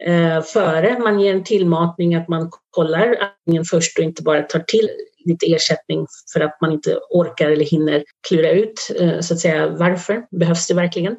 eh, 0.04 0.42
före 0.42 0.98
man 0.98 1.20
ger 1.20 1.34
en 1.34 1.44
tillmatning 1.44 2.14
att 2.14 2.28
man 2.28 2.50
kollar 2.70 3.16
antingen 3.20 3.64
först 3.64 3.98
och 3.98 4.04
inte 4.04 4.22
bara 4.22 4.42
tar 4.42 4.60
till 4.60 4.90
lite 5.26 5.46
ersättning 5.46 6.06
för 6.32 6.40
att 6.40 6.60
man 6.60 6.72
inte 6.72 6.98
orkar 7.10 7.50
eller 7.50 7.64
hinner 7.64 8.04
klura 8.28 8.50
ut 8.50 8.90
eh, 9.00 9.20
så 9.20 9.34
att 9.34 9.40
säga 9.40 9.68
varför 9.68 10.26
behövs 10.30 10.66
det 10.66 10.74
verkligen. 10.74 11.16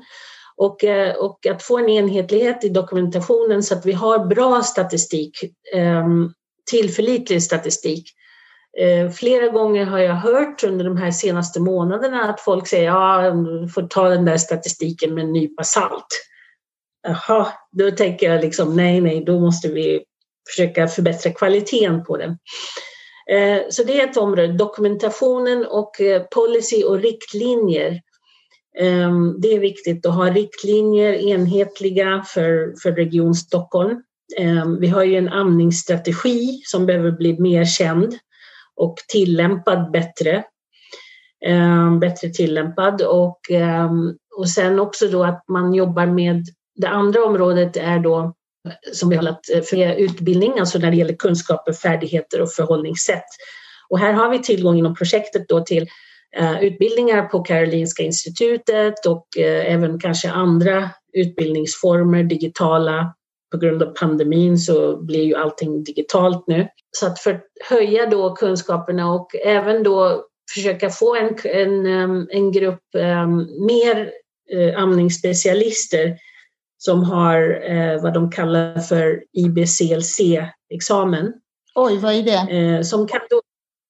Och, 0.57 0.83
eh, 0.83 1.15
och 1.15 1.45
att 1.45 1.63
få 1.63 1.77
en 1.77 1.89
enhetlighet 1.89 2.63
i 2.63 2.69
dokumentationen 2.69 3.63
så 3.63 3.73
att 3.73 3.85
vi 3.85 3.91
har 3.91 4.25
bra 4.25 4.61
statistik 4.61 5.39
ehm, 5.73 6.33
tillförlitlig 6.71 7.43
statistik. 7.43 8.09
Eh, 8.79 9.09
flera 9.09 9.47
gånger 9.47 9.85
har 9.85 9.99
jag 9.99 10.15
hört 10.15 10.63
under 10.63 10.85
de 10.85 10.97
här 10.97 11.11
senaste 11.11 11.59
månaderna 11.59 12.23
att 12.23 12.41
folk 12.41 12.67
säger 12.67 12.85
ja, 12.85 13.31
du 13.31 13.67
får 13.67 13.87
ta 13.87 14.09
den 14.09 14.25
där 14.25 14.37
statistiken 14.37 15.13
med 15.13 15.23
en 15.23 15.33
nypa 15.33 15.63
salt. 15.63 16.07
Jaha, 17.07 17.47
då 17.71 17.91
tänker 17.91 18.31
jag 18.31 18.41
liksom 18.41 18.75
nej, 18.75 19.01
nej, 19.01 19.23
då 19.25 19.39
måste 19.39 19.67
vi 19.67 20.03
försöka 20.49 20.87
förbättra 20.87 21.31
kvaliteten 21.31 22.03
på 22.03 22.17
den. 22.17 22.37
Eh, 23.31 23.61
så 23.69 23.83
det 23.83 24.01
är 24.01 24.09
ett 24.09 24.17
område, 24.17 24.53
dokumentationen 24.53 25.65
och 25.65 26.01
eh, 26.01 26.21
policy 26.23 26.83
och 26.83 26.99
riktlinjer. 26.99 28.01
Ehm, 28.79 29.41
det 29.41 29.47
är 29.47 29.59
viktigt 29.59 30.05
att 30.05 30.15
ha 30.15 30.29
riktlinjer 30.29 31.13
enhetliga 31.13 32.23
för, 32.27 32.73
för 32.83 32.91
Region 32.91 33.35
Stockholm. 33.35 34.03
Ehm, 34.37 34.79
vi 34.79 34.87
har 34.87 35.03
ju 35.03 35.15
en 35.15 35.29
amningsstrategi 35.29 36.61
som 36.63 36.85
behöver 36.85 37.11
bli 37.11 37.39
mer 37.39 37.65
känd 37.65 38.15
och 38.75 38.95
tillämpad 39.07 39.91
bättre. 39.91 40.43
Ehm, 41.45 41.99
bättre 41.99 42.29
tillämpad 42.29 43.01
och, 43.01 43.39
och 44.37 44.49
sen 44.49 44.79
också 44.79 45.07
då 45.07 45.23
att 45.23 45.43
man 45.47 45.73
jobbar 45.73 46.05
med 46.05 46.45
det 46.75 46.87
andra 46.87 47.25
området 47.25 47.77
är 47.77 47.99
då 47.99 48.33
som 48.93 49.09
vi 49.09 49.15
har 49.15 49.23
lagt 49.23 49.49
eh, 49.49 49.61
för 49.61 49.95
utbildning, 49.95 50.59
alltså 50.59 50.79
när 50.79 50.91
det 50.91 50.97
gäller 50.97 51.15
kunskaper, 51.15 51.73
färdigheter 51.73 52.41
och 52.41 52.51
förhållningssätt. 52.51 53.25
Och 53.89 53.99
här 53.99 54.13
har 54.13 54.29
vi 54.29 54.39
tillgång 54.39 54.77
inom 54.77 54.95
projektet 54.95 55.49
då 55.49 55.61
till 55.61 55.87
eh, 56.37 56.63
utbildningar 56.63 57.23
på 57.23 57.39
Karolinska 57.39 58.03
institutet 58.03 59.05
och 59.05 59.27
eh, 59.37 59.73
även 59.73 59.99
kanske 59.99 60.29
andra 60.29 60.89
utbildningsformer, 61.13 62.23
digitala 62.23 63.13
på 63.51 63.57
grund 63.57 63.83
av 63.83 63.87
pandemin 63.87 64.57
så 64.57 64.97
blir 64.97 65.23
ju 65.23 65.35
allting 65.35 65.83
digitalt 65.83 66.47
nu. 66.47 66.67
Så 66.91 67.07
att 67.07 67.19
för 67.19 67.33
att 67.33 67.43
höja 67.69 68.05
då 68.05 68.35
kunskaperna 68.35 69.11
och 69.13 69.35
även 69.45 69.83
då 69.83 70.25
försöka 70.55 70.89
få 70.89 71.15
en, 71.15 71.35
en, 71.43 72.27
en 72.29 72.51
grupp 72.51 72.83
mer 73.59 74.11
amningsspecialister 74.77 76.17
som 76.77 77.03
har 77.03 77.69
uh, 77.71 78.01
vad 78.01 78.13
de 78.13 78.31
kallar 78.31 78.79
för 78.79 79.23
IBCLC-examen. 79.33 81.33
Oj, 81.75 81.97
vad 81.97 82.13
är 82.13 82.23
det? 82.23 82.85
Som 82.85 83.07
kan 83.07 83.21
då, 83.29 83.41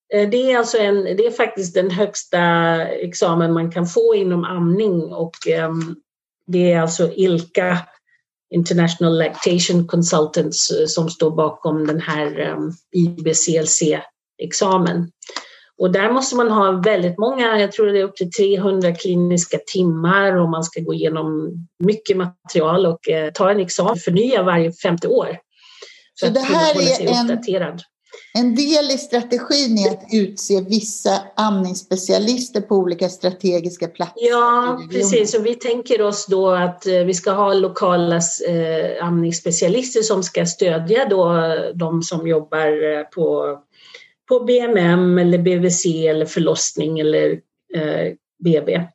det, 0.10 0.52
är 0.52 0.58
alltså 0.58 0.78
en, 0.78 1.04
det 1.04 1.26
är 1.26 1.32
faktiskt 1.32 1.74
den 1.74 1.92
högsta 1.92 2.40
examen 2.88 3.54
man 3.54 3.72
kan 3.72 3.86
få 3.86 4.16
inom 4.16 4.44
amning 4.44 5.14
och 5.14 5.36
det 6.48 6.72
är 6.72 6.82
alltså 6.82 7.12
ILCA, 7.12 7.78
International 8.54 9.18
Lactation 9.18 9.88
Consultants, 9.88 10.72
som 10.88 11.10
står 11.10 11.32
bakom 11.32 11.88
den 11.88 12.02
här 12.02 12.58
IBCLC-examen. 12.96 15.12
Och 15.78 15.92
där 15.92 16.12
måste 16.12 16.36
man 16.36 16.52
ha 16.52 16.72
väldigt 16.72 17.18
många, 17.18 17.60
jag 17.60 17.72
tror 17.72 17.88
det 17.88 18.00
är 18.00 18.04
upp 18.04 18.16
till 18.16 18.32
300 18.32 18.96
kliniska 18.96 19.58
timmar 19.68 20.36
och 20.36 20.50
man 20.50 20.64
ska 20.64 20.82
gå 20.82 20.94
igenom 20.94 21.54
mycket 21.80 22.18
material 22.18 22.86
och 22.86 23.10
eh, 23.10 23.32
ta 23.32 23.52
en 23.52 23.60
examen, 23.60 23.96
förnya 23.96 24.44
varje 24.44 24.72
femte 24.72 25.08
år. 25.08 25.38
Så, 26.20 26.28
det 26.28 26.40
här 26.40 26.76
är 26.82 27.08
en, 27.08 27.80
en 28.34 28.56
del 28.56 28.92
i 28.92 28.98
strategin 28.98 29.78
är 29.78 29.92
att 29.92 30.04
utse 30.12 30.62
vissa 30.62 31.22
amningsspecialister 31.36 32.62
på 32.62 32.76
olika 32.76 33.10
strategiska 33.10 33.88
platser. 33.88 34.30
Ja, 34.30 34.82
precis. 34.92 35.34
Och 35.34 35.46
vi 35.46 35.56
tänker 35.56 36.02
oss 36.02 36.26
då 36.26 36.50
att 36.50 36.88
eh, 36.88 36.94
vi 36.94 37.14
ska 37.14 37.32
ha 37.32 37.54
lokala 37.54 38.16
eh, 38.48 39.06
amningsspecialister 39.06 40.02
som 40.02 40.24
ska 40.24 40.46
stödja 40.46 41.06
då 41.06 41.54
de 41.76 42.04
som 42.04 42.28
jobbar 42.28 42.98
eh, 42.98 43.04
på 43.04 43.58
på 44.28 44.40
BMM 44.40 45.18
eller 45.18 45.38
BVC 45.38 45.86
eller 45.86 46.26
förlossning 46.26 47.00
eller 47.00 47.32
eh, 47.76 48.14
BB. 48.44 48.88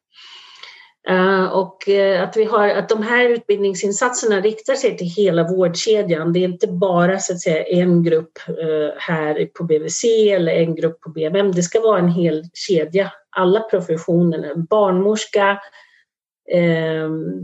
Uh, 1.11 1.17
eh, 1.17 1.45
och 1.45 1.89
uh, 1.89 2.23
att, 2.23 2.37
vi 2.37 2.45
har, 2.45 2.69
att 2.69 2.89
de 2.89 3.03
här 3.03 3.29
utbildningsinsatserna 3.29 4.41
riktar 4.41 4.75
sig 4.75 4.97
till 4.97 5.07
hela 5.07 5.49
vårdkedjan. 5.49 6.33
Det 6.33 6.39
är 6.39 6.45
inte 6.45 6.67
bara 6.67 7.19
så 7.19 7.33
att 7.33 7.41
säga, 7.41 7.65
en 7.65 8.03
grupp 8.03 8.39
uh, 8.49 8.91
här 8.99 9.49
på 9.59 9.65
BVC 9.65 10.05
eller 10.05 10.53
en 10.53 10.75
grupp 10.75 11.01
på 11.01 11.11
BMM. 11.11 11.53
Det 11.53 11.63
ska 11.63 11.81
vara 11.81 11.99
en 11.99 12.09
hel 12.09 12.45
kedja, 12.55 13.13
alla 13.37 13.61
professioner. 13.61 14.55
Barnmorska, 14.55 15.59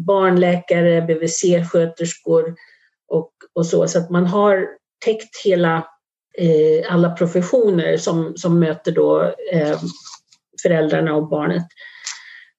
barnläkare, 0.07 1.01
BVC-sköterskor 1.01 2.55
och, 3.09 3.33
och 3.53 3.66
så. 3.66 3.88
Så 3.88 3.98
att 3.98 4.11
man 4.11 4.27
har 4.27 4.68
täckt 5.05 5.44
hela 5.44 5.87
eh, 6.38 6.92
alla 6.92 7.10
professioner 7.10 7.96
som, 7.96 8.36
som 8.36 8.60
möter 8.60 8.92
då 8.92 9.22
eh, 9.52 9.78
föräldrarna 10.62 11.14
och 11.14 11.28
barnet. 11.28 11.66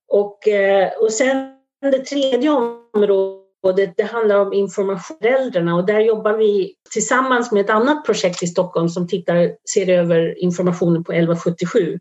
Och, 0.08 0.47
eh, 0.47 0.89
och 1.01 1.12
sen 1.12 1.55
det 1.82 2.05
tredje 2.05 2.49
området, 2.49 3.93
det 3.97 4.03
handlar 4.03 4.36
om 4.36 4.53
information 4.53 5.17
föräldrarna 5.19 5.75
och 5.75 5.86
där 5.86 5.99
jobbar 5.99 6.34
vi 6.34 6.73
tillsammans 6.91 7.51
med 7.51 7.62
ett 7.62 7.69
annat 7.69 8.05
projekt 8.05 8.43
i 8.43 8.47
Stockholm 8.47 8.89
som 8.89 9.08
tittar, 9.08 9.55
ser 9.73 9.89
över 9.89 10.43
informationen 10.43 11.03
på 11.03 11.12
1177. 11.12 11.99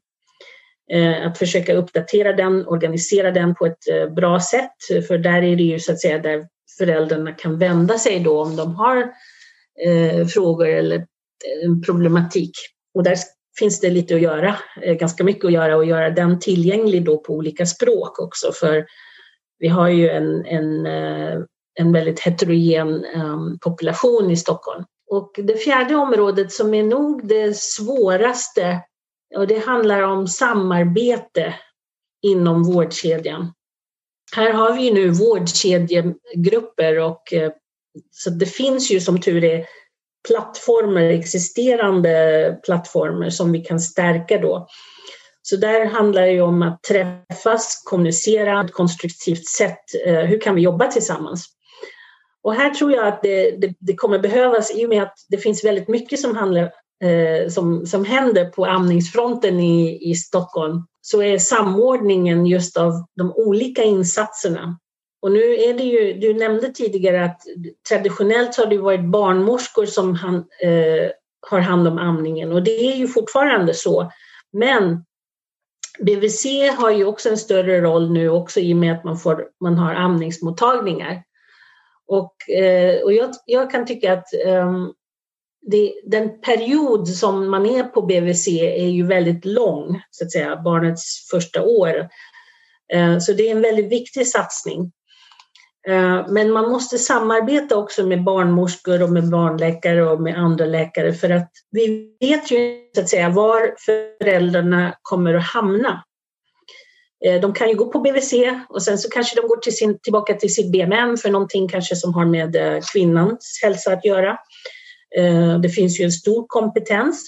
Eh, 0.92 1.26
att 1.26 1.38
försöka 1.38 1.74
uppdatera 1.74 2.32
den, 2.32 2.66
organisera 2.66 3.30
den 3.30 3.54
på 3.54 3.66
ett 3.66 3.88
eh, 3.92 4.14
bra 4.14 4.40
sätt, 4.40 5.06
för 5.08 5.18
där 5.18 5.42
är 5.42 5.56
det 5.56 5.62
ju 5.62 5.78
så 5.78 5.92
att 5.92 6.00
säga 6.00 6.18
där 6.18 6.46
föräldrarna 6.78 7.32
kan 7.32 7.58
vända 7.58 7.98
sig 7.98 8.20
då 8.20 8.42
om 8.42 8.56
de 8.56 8.74
har 8.74 8.96
eh, 9.86 10.26
frågor 10.26 10.68
eller 10.68 11.06
en 11.64 11.82
problematik. 11.82 12.52
Och 12.94 13.02
där 13.02 13.16
finns 13.58 13.80
det 13.80 13.90
lite 13.90 14.14
att 14.14 14.20
göra, 14.20 14.56
eh, 14.82 14.94
ganska 14.94 15.24
mycket 15.24 15.44
att 15.44 15.52
göra 15.52 15.76
och 15.76 15.84
göra 15.84 16.10
den 16.10 16.40
tillgänglig 16.40 17.04
då 17.04 17.18
på 17.18 17.32
olika 17.34 17.66
språk 17.66 18.20
också 18.20 18.52
för 18.52 18.86
vi 19.58 19.68
har 19.68 19.88
ju 19.88 20.08
en, 20.08 20.46
en, 20.46 20.86
eh, 20.86 21.38
en 21.80 21.92
väldigt 21.92 22.20
heterogen 22.20 23.04
ehm, 23.04 23.58
population 23.58 24.30
i 24.30 24.36
Stockholm. 24.36 24.84
Och 25.10 25.30
det 25.36 25.56
fjärde 25.56 25.94
området 25.94 26.52
som 26.52 26.74
är 26.74 26.82
nog 26.82 27.28
det 27.28 27.56
svåraste 27.56 28.80
och 29.36 29.46
det 29.46 29.66
handlar 29.66 30.02
om 30.02 30.26
samarbete 30.26 31.54
inom 32.22 32.62
vårdkedjan. 32.62 33.52
Här 34.36 34.52
har 34.52 34.76
vi 34.76 34.90
nu 34.90 35.10
vårdkedjegrupper 35.10 36.98
och 36.98 37.32
eh, 37.32 37.52
så 38.10 38.30
det 38.30 38.46
finns 38.46 38.90
ju 38.90 39.00
som 39.00 39.20
tur 39.20 39.44
är 39.44 39.66
plattformar, 40.28 41.00
existerande 41.00 42.58
plattformar 42.64 43.30
som 43.30 43.52
vi 43.52 43.58
kan 43.60 43.80
stärka 43.80 44.38
då. 44.38 44.68
Så 45.42 45.56
där 45.56 45.86
handlar 45.86 46.22
det 46.22 46.40
om 46.40 46.62
att 46.62 46.82
träffas, 46.82 47.82
kommunicera 47.84 48.60
på 48.60 48.66
ett 48.66 48.72
konstruktivt 48.72 49.46
sätt. 49.46 49.80
Eh, 50.06 50.14
hur 50.20 50.40
kan 50.40 50.54
vi 50.54 50.62
jobba 50.62 50.86
tillsammans? 50.86 51.46
Och 52.42 52.54
här 52.54 52.70
tror 52.70 52.92
jag 52.92 53.08
att 53.08 53.22
det, 53.22 53.50
det, 53.50 53.74
det 53.78 53.94
kommer 53.94 54.18
behövas, 54.18 54.74
i 54.74 54.86
och 54.86 54.88
med 54.88 55.02
att 55.02 55.14
det 55.28 55.38
finns 55.38 55.64
väldigt 55.64 55.88
mycket 55.88 56.20
som, 56.20 56.36
handlar, 56.36 56.62
eh, 57.04 57.48
som, 57.48 57.86
som 57.86 58.04
händer 58.04 58.44
på 58.44 58.64
amningsfronten 58.64 59.60
i, 59.60 60.10
i 60.10 60.14
Stockholm, 60.14 60.86
så 61.00 61.22
är 61.22 61.38
samordningen 61.38 62.46
just 62.46 62.76
av 62.76 62.92
de 63.16 63.32
olika 63.32 63.82
insatserna 63.82 64.78
och 65.20 65.32
nu 65.32 65.54
är 65.54 65.74
det 65.74 65.84
ju, 65.84 66.12
du 66.12 66.34
nämnde 66.34 66.72
tidigare 66.72 67.24
att 67.24 67.40
traditionellt 67.88 68.56
har 68.56 68.66
det 68.66 68.78
varit 68.78 69.04
barnmorskor 69.04 69.86
som 69.86 70.14
han, 70.14 70.34
eh, 70.62 71.10
har 71.50 71.60
hand 71.60 71.88
om 71.88 71.98
amningen 71.98 72.52
och 72.52 72.62
det 72.62 72.92
är 72.92 72.96
ju 72.96 73.08
fortfarande 73.08 73.74
så. 73.74 74.12
Men 74.52 75.04
BVC 75.98 76.44
har 76.78 76.90
ju 76.90 77.04
också 77.04 77.28
en 77.28 77.38
större 77.38 77.80
roll 77.80 78.12
nu 78.12 78.28
också 78.28 78.60
i 78.60 78.72
och 78.72 78.76
med 78.76 78.92
att 78.92 79.04
man, 79.04 79.18
får, 79.18 79.48
man 79.60 79.78
har 79.78 79.94
amningsmottagningar. 79.94 81.22
Och, 82.06 82.50
eh, 82.50 83.02
och 83.02 83.12
jag, 83.12 83.30
jag, 83.46 83.70
kan 83.70 83.86
tycka 83.86 84.12
att 84.12 84.26
eh, 84.46 84.86
det, 85.60 85.92
den 86.04 86.40
period 86.40 87.08
som 87.08 87.50
man 87.50 87.66
är 87.66 87.82
på 87.82 88.02
BVC 88.02 88.48
är 88.48 88.88
ju 88.88 89.06
väldigt 89.06 89.44
lång, 89.44 90.02
så 90.10 90.24
att 90.24 90.32
säga, 90.32 90.56
barnets 90.56 91.28
första 91.30 91.62
år. 91.62 92.08
Eh, 92.92 93.18
så 93.18 93.32
det 93.32 93.48
är 93.48 93.56
en 93.56 93.62
väldigt 93.62 93.92
viktig 93.92 94.26
satsning. 94.26 94.92
Eh, 95.88 96.26
men 96.28 96.50
man 96.52 96.70
måste 96.70 96.98
samarbeta 96.98 97.76
också 97.76 98.06
med 98.06 98.24
barnmorskor 98.24 99.02
och 99.02 99.10
med 99.10 99.30
barnläkare 99.30 100.10
och 100.10 100.20
med 100.20 100.38
andra 100.38 100.64
läkare 100.64 101.12
för 101.12 101.30
att 101.30 101.50
vi 101.70 102.16
vet 102.20 102.50
ju 102.50 102.80
så 102.94 103.00
att 103.00 103.08
säga 103.08 103.28
var 103.28 103.74
föräldrarna 103.86 104.94
kommer 105.02 105.34
att 105.34 105.46
hamna. 105.46 106.04
Eh, 107.24 107.40
de 107.40 107.52
kan 107.52 107.68
ju 107.68 107.74
gå 107.74 107.92
på 107.92 108.00
BVC 108.00 108.32
och 108.68 108.82
sen 108.82 108.98
så 108.98 109.10
kanske 109.10 109.40
de 109.40 109.48
går 109.48 109.56
till 109.56 109.76
sin, 109.76 109.98
tillbaka 109.98 110.34
till 110.34 110.54
sitt 110.54 110.72
BMN 110.72 111.16
för 111.16 111.30
någonting 111.30 111.68
kanske 111.68 111.96
som 111.96 112.14
har 112.14 112.24
med 112.24 112.56
eh, 112.56 112.80
kvinnans 112.92 113.60
hälsa 113.62 113.92
att 113.92 114.04
göra. 114.04 114.38
Det 115.62 115.68
finns 115.68 116.00
ju 116.00 116.04
en 116.04 116.12
stor 116.12 116.44
kompetens. 116.48 117.26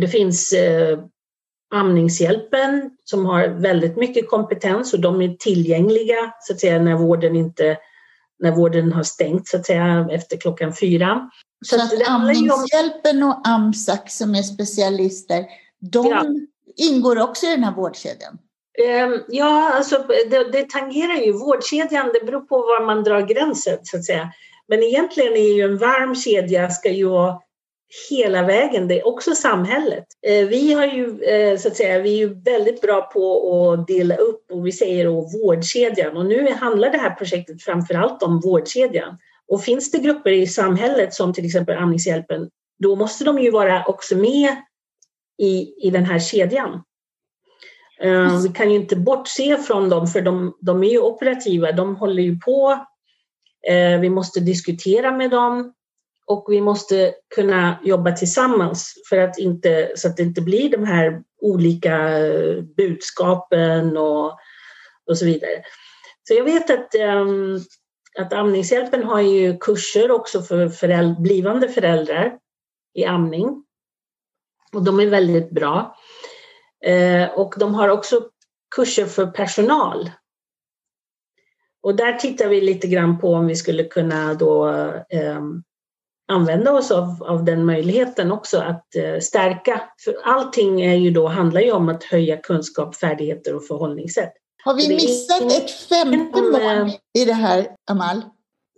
Det 0.00 0.08
finns 0.10 0.54
Amningshjälpen 1.72 2.90
som 3.04 3.26
har 3.26 3.48
väldigt 3.48 3.96
mycket 3.96 4.28
kompetens 4.28 4.94
och 4.94 5.00
de 5.00 5.22
är 5.22 5.36
tillgängliga 5.36 6.34
så 6.40 6.52
att 6.52 6.60
säga 6.60 6.78
när 6.78 6.94
vården 6.94 7.36
inte 7.36 7.78
när 8.38 8.52
vården 8.52 8.92
har 8.92 9.02
stängt 9.02 9.48
så 9.48 9.56
att 9.56 9.66
säga 9.66 10.08
efter 10.10 10.36
klockan 10.36 10.72
fyra. 10.74 11.30
Så, 11.64 11.78
så 11.78 11.84
att 11.84 12.08
Amningshjälpen 12.08 13.22
och 13.22 13.48
AMSAC 13.48 14.00
som 14.06 14.34
är 14.34 14.42
specialister, 14.42 15.44
de 15.80 16.06
ja. 16.06 16.24
ingår 16.76 17.20
också 17.20 17.46
i 17.46 17.50
den 17.50 17.64
här 17.64 17.74
vårdkedjan? 17.74 18.38
Ehm, 18.84 19.20
ja, 19.28 19.72
alltså 19.74 20.04
det, 20.30 20.52
det 20.52 20.70
tangerar 20.70 21.16
ju 21.16 21.32
vårdkedjan, 21.32 22.10
det 22.14 22.26
beror 22.26 22.40
på 22.40 22.58
var 22.58 22.86
man 22.86 23.04
drar 23.04 23.20
gränsen 23.20 23.78
så 23.82 23.96
att 23.96 24.04
säga. 24.04 24.32
Men 24.68 24.82
egentligen 24.82 25.32
är 25.32 25.54
ju 25.56 25.62
en 25.62 25.78
varm 25.78 26.14
kedja 26.14 26.70
ska 26.70 26.90
ju 26.90 27.08
vara 27.08 27.38
hela 28.10 28.42
vägen, 28.42 28.88
det 28.88 29.00
är 29.00 29.06
också 29.06 29.34
samhället. 29.34 30.04
Eh, 30.26 30.46
vi, 30.46 30.72
har 30.72 30.86
ju, 30.86 31.22
eh, 31.22 31.58
så 31.58 31.68
att 31.68 31.76
säga, 31.76 31.98
vi 31.98 32.14
är 32.14 32.18
ju 32.18 32.34
väldigt 32.34 32.80
bra 32.80 33.02
på 33.02 33.72
att 33.72 33.86
dela 33.86 34.16
upp 34.16 34.50
och 34.50 34.66
vi 34.66 34.72
säger 34.72 35.04
då 35.04 35.20
vårdkedjan 35.20 36.16
och 36.16 36.26
nu 36.26 36.52
handlar 36.52 36.90
det 36.90 36.98
här 36.98 37.10
projektet 37.10 37.62
framför 37.62 37.94
allt 37.94 38.22
om 38.22 38.40
vårdkedjan. 38.40 39.18
Och 39.48 39.62
finns 39.62 39.90
det 39.90 39.98
grupper 39.98 40.30
i 40.30 40.46
samhället 40.46 41.14
som 41.14 41.32
till 41.32 41.46
exempel 41.46 41.76
Amningshjälpen, 41.76 42.50
då 42.78 42.96
måste 42.96 43.24
de 43.24 43.38
ju 43.38 43.50
vara 43.50 43.84
också 43.84 44.16
med 44.16 44.56
i, 45.38 45.86
i 45.86 45.90
den 45.90 46.04
här 46.04 46.18
kedjan. 46.18 46.82
Eh, 48.00 48.42
vi 48.42 48.48
kan 48.48 48.70
ju 48.70 48.76
inte 48.76 48.96
bortse 48.96 49.58
från 49.58 49.88
dem 49.88 50.06
för 50.06 50.20
de, 50.20 50.56
de 50.60 50.84
är 50.84 50.90
ju 50.90 50.98
operativa, 50.98 51.72
de 51.72 51.96
håller 51.96 52.22
ju 52.22 52.38
på. 52.38 52.86
Vi 54.00 54.10
måste 54.10 54.40
diskutera 54.40 55.12
med 55.12 55.30
dem 55.30 55.72
och 56.32 56.44
vi 56.48 56.60
måste 56.60 57.14
kunna 57.34 57.78
jobba 57.84 58.12
tillsammans 58.12 58.94
för 59.08 59.18
att 59.18 59.38
inte, 59.38 59.92
så 59.96 60.08
att 60.08 60.16
det 60.16 60.22
inte 60.22 60.40
blir 60.40 60.70
de 60.70 60.84
här 60.84 61.22
olika 61.40 62.10
budskapen 62.76 63.96
och, 63.96 64.38
och 65.06 65.18
så 65.18 65.24
vidare. 65.24 65.62
Så 66.28 66.34
jag 66.34 66.44
vet 66.44 66.70
att, 66.70 66.94
um, 66.94 67.60
att 68.18 68.32
Amningshjälpen 68.32 69.04
har 69.04 69.20
ju 69.20 69.58
kurser 69.58 70.10
också 70.10 70.42
för 70.42 70.68
föräld 70.68 71.22
blivande 71.22 71.68
föräldrar 71.68 72.38
i 72.94 73.04
amning. 73.04 73.64
Och 74.72 74.84
de 74.84 75.00
är 75.00 75.06
väldigt 75.06 75.50
bra. 75.50 75.96
Eh, 76.84 77.30
och 77.30 77.54
de 77.58 77.74
har 77.74 77.88
också 77.88 78.28
kurser 78.76 79.06
för 79.06 79.26
personal. 79.26 80.10
Och 81.82 81.96
där 81.96 82.12
tittar 82.12 82.48
vi 82.48 82.60
lite 82.60 82.86
grann 82.86 83.18
på 83.18 83.34
om 83.34 83.46
vi 83.46 83.56
skulle 83.56 83.84
kunna 83.84 84.34
då 84.34 84.68
eh, 85.10 85.40
använda 86.28 86.72
oss 86.72 86.90
av, 86.90 87.22
av 87.22 87.44
den 87.44 87.64
möjligheten 87.64 88.32
också 88.32 88.58
att 88.58 88.96
eh, 88.96 89.20
stärka. 89.20 89.82
För 90.04 90.14
allting 90.24 90.82
är 90.82 90.94
ju 90.94 91.10
då, 91.10 91.28
handlar 91.28 91.60
ju 91.60 91.72
om 91.72 91.88
att 91.88 92.04
höja 92.04 92.36
kunskap, 92.36 92.96
färdigheter 92.96 93.54
och 93.54 93.66
förhållningssätt. 93.66 94.32
Har 94.64 94.74
vi 94.74 94.88
missat 94.88 95.52
ett 95.52 95.70
femte 95.70 96.42
mål 96.42 96.92
i 97.18 97.24
det 97.24 97.32
här, 97.32 97.66
Amal? 97.90 98.22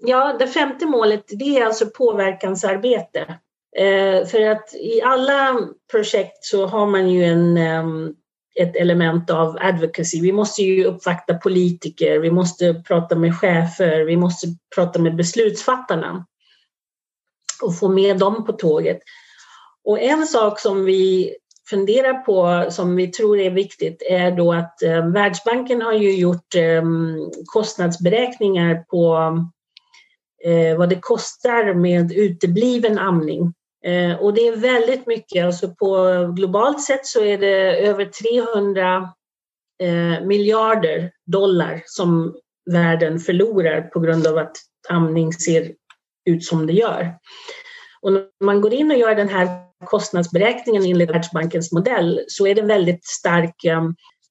Ja, 0.00 0.36
det 0.38 0.46
femte 0.46 0.86
målet 0.86 1.24
det 1.28 1.58
är 1.58 1.66
alltså 1.66 1.86
påverkansarbete. 1.86 3.20
Eh, 3.76 4.26
för 4.26 4.50
att 4.50 4.74
i 4.74 5.02
alla 5.02 5.58
projekt 5.90 6.44
så 6.44 6.66
har 6.66 6.86
man 6.86 7.10
ju 7.10 7.24
en, 7.24 7.58
um, 7.58 8.14
ett 8.60 8.76
element 8.76 9.30
av 9.30 9.58
advocacy. 9.60 10.20
Vi 10.20 10.32
måste 10.32 10.62
ju 10.62 10.84
uppvakta 10.84 11.34
politiker, 11.34 12.18
vi 12.18 12.30
måste 12.30 12.74
prata 12.74 13.16
med 13.16 13.36
chefer, 13.36 14.04
vi 14.04 14.16
måste 14.16 14.46
prata 14.74 14.98
med 14.98 15.16
beslutsfattarna 15.16 16.26
och 17.64 17.78
få 17.78 17.88
med 17.88 18.18
dem 18.18 18.44
på 18.44 18.52
tåget. 18.52 18.98
Och 19.84 20.00
en 20.00 20.26
sak 20.26 20.60
som 20.60 20.84
vi 20.84 21.34
funderar 21.70 22.14
på 22.14 22.70
som 22.70 22.96
vi 22.96 23.06
tror 23.06 23.38
är 23.38 23.50
viktigt 23.50 24.02
är 24.10 24.30
då 24.30 24.52
att 24.52 24.82
eh, 24.82 25.06
Världsbanken 25.08 25.82
har 25.82 25.92
ju 25.92 26.16
gjort 26.16 26.54
eh, 26.54 26.82
kostnadsberäkningar 27.46 28.84
på 28.90 29.16
eh, 30.44 30.78
vad 30.78 30.88
det 30.88 31.00
kostar 31.00 31.74
med 31.74 32.12
utebliven 32.12 32.98
amning. 32.98 33.54
Eh, 33.84 34.16
och 34.16 34.34
det 34.34 34.48
är 34.48 34.56
väldigt 34.56 35.06
mycket, 35.06 35.44
alltså 35.44 35.68
på 35.68 36.06
globalt 36.36 36.82
sett 36.82 37.06
så 37.06 37.24
är 37.24 37.38
det 37.38 37.86
över 37.86 38.04
300 38.04 39.08
eh, 39.82 40.26
miljarder 40.26 41.10
dollar 41.26 41.82
som 41.86 42.34
världen 42.70 43.18
förlorar 43.18 43.80
på 43.80 44.00
grund 44.00 44.26
av 44.26 44.38
att 44.38 44.56
amning 44.88 45.32
ser 45.32 45.72
ut 46.24 46.44
som 46.44 46.66
det 46.66 46.72
gör. 46.72 47.14
Och 48.02 48.12
när 48.12 48.24
man 48.44 48.60
går 48.60 48.74
in 48.74 48.90
och 48.90 48.96
gör 48.96 49.14
den 49.14 49.28
här 49.28 49.48
kostnadsberäkningen 49.84 50.84
enligt 50.84 51.10
Världsbankens 51.10 51.72
modell 51.72 52.20
så 52.28 52.46
är 52.46 52.54
det 52.54 52.62
väldigt 52.62 53.04
stark 53.04 53.64
eh, 53.64 53.82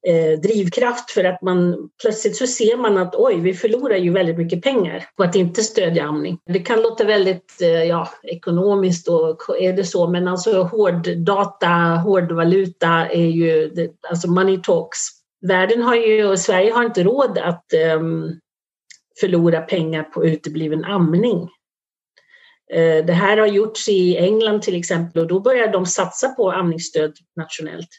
eh, 0.08 0.40
drivkraft 0.40 1.12
för 1.12 1.24
att 1.24 1.42
man 1.42 1.90
plötsligt 2.02 2.36
så 2.36 2.48
ser 2.48 2.78
man 2.78 2.98
att 2.98 3.16
oj, 3.16 3.40
vi 3.40 3.54
förlorar 3.54 3.96
ju 3.96 4.12
väldigt 4.12 4.38
mycket 4.38 4.62
pengar 4.62 5.06
på 5.18 5.24
att 5.24 5.36
inte 5.36 5.64
stödja 5.64 6.04
amning. 6.04 6.40
Det 6.46 6.60
kan 6.60 6.82
låta 6.82 7.04
väldigt 7.04 7.62
eh, 7.62 7.84
ja, 7.84 8.10
ekonomiskt 8.24 9.08
och 9.08 9.60
är 9.60 9.74
det 9.74 9.84
så, 9.84 10.08
men 10.08 10.28
alltså 10.28 10.64
hårddata, 10.64 11.68
hårdvaluta 12.04 12.88
är 13.10 13.28
ju, 13.28 13.70
det, 13.70 13.92
alltså 14.10 14.32
money 14.32 14.62
talks. 14.64 15.00
Världen 15.48 15.82
har 15.82 15.96
ju, 15.96 16.26
och 16.26 16.40
Sverige 16.40 16.72
har 16.72 16.86
inte 16.86 17.04
råd 17.04 17.38
att 17.38 17.74
eh, 17.74 18.02
förlora 19.20 19.62
pengar 19.62 20.04
på 20.04 20.26
utebliven 20.26 20.86
amning. 20.86 21.50
Eh, 22.72 23.06
det 23.06 23.14
här 23.14 23.38
har 23.38 23.48
gjorts 23.48 23.90
i 23.90 24.18
England 24.18 24.62
till 24.62 24.76
exempel 24.76 25.22
och 25.22 25.28
då 25.28 25.40
börjar 25.40 25.68
de 25.68 25.86
satsa 25.86 26.30
på 26.30 26.52
amningsstöd 26.52 27.14
nationellt. 27.36 27.90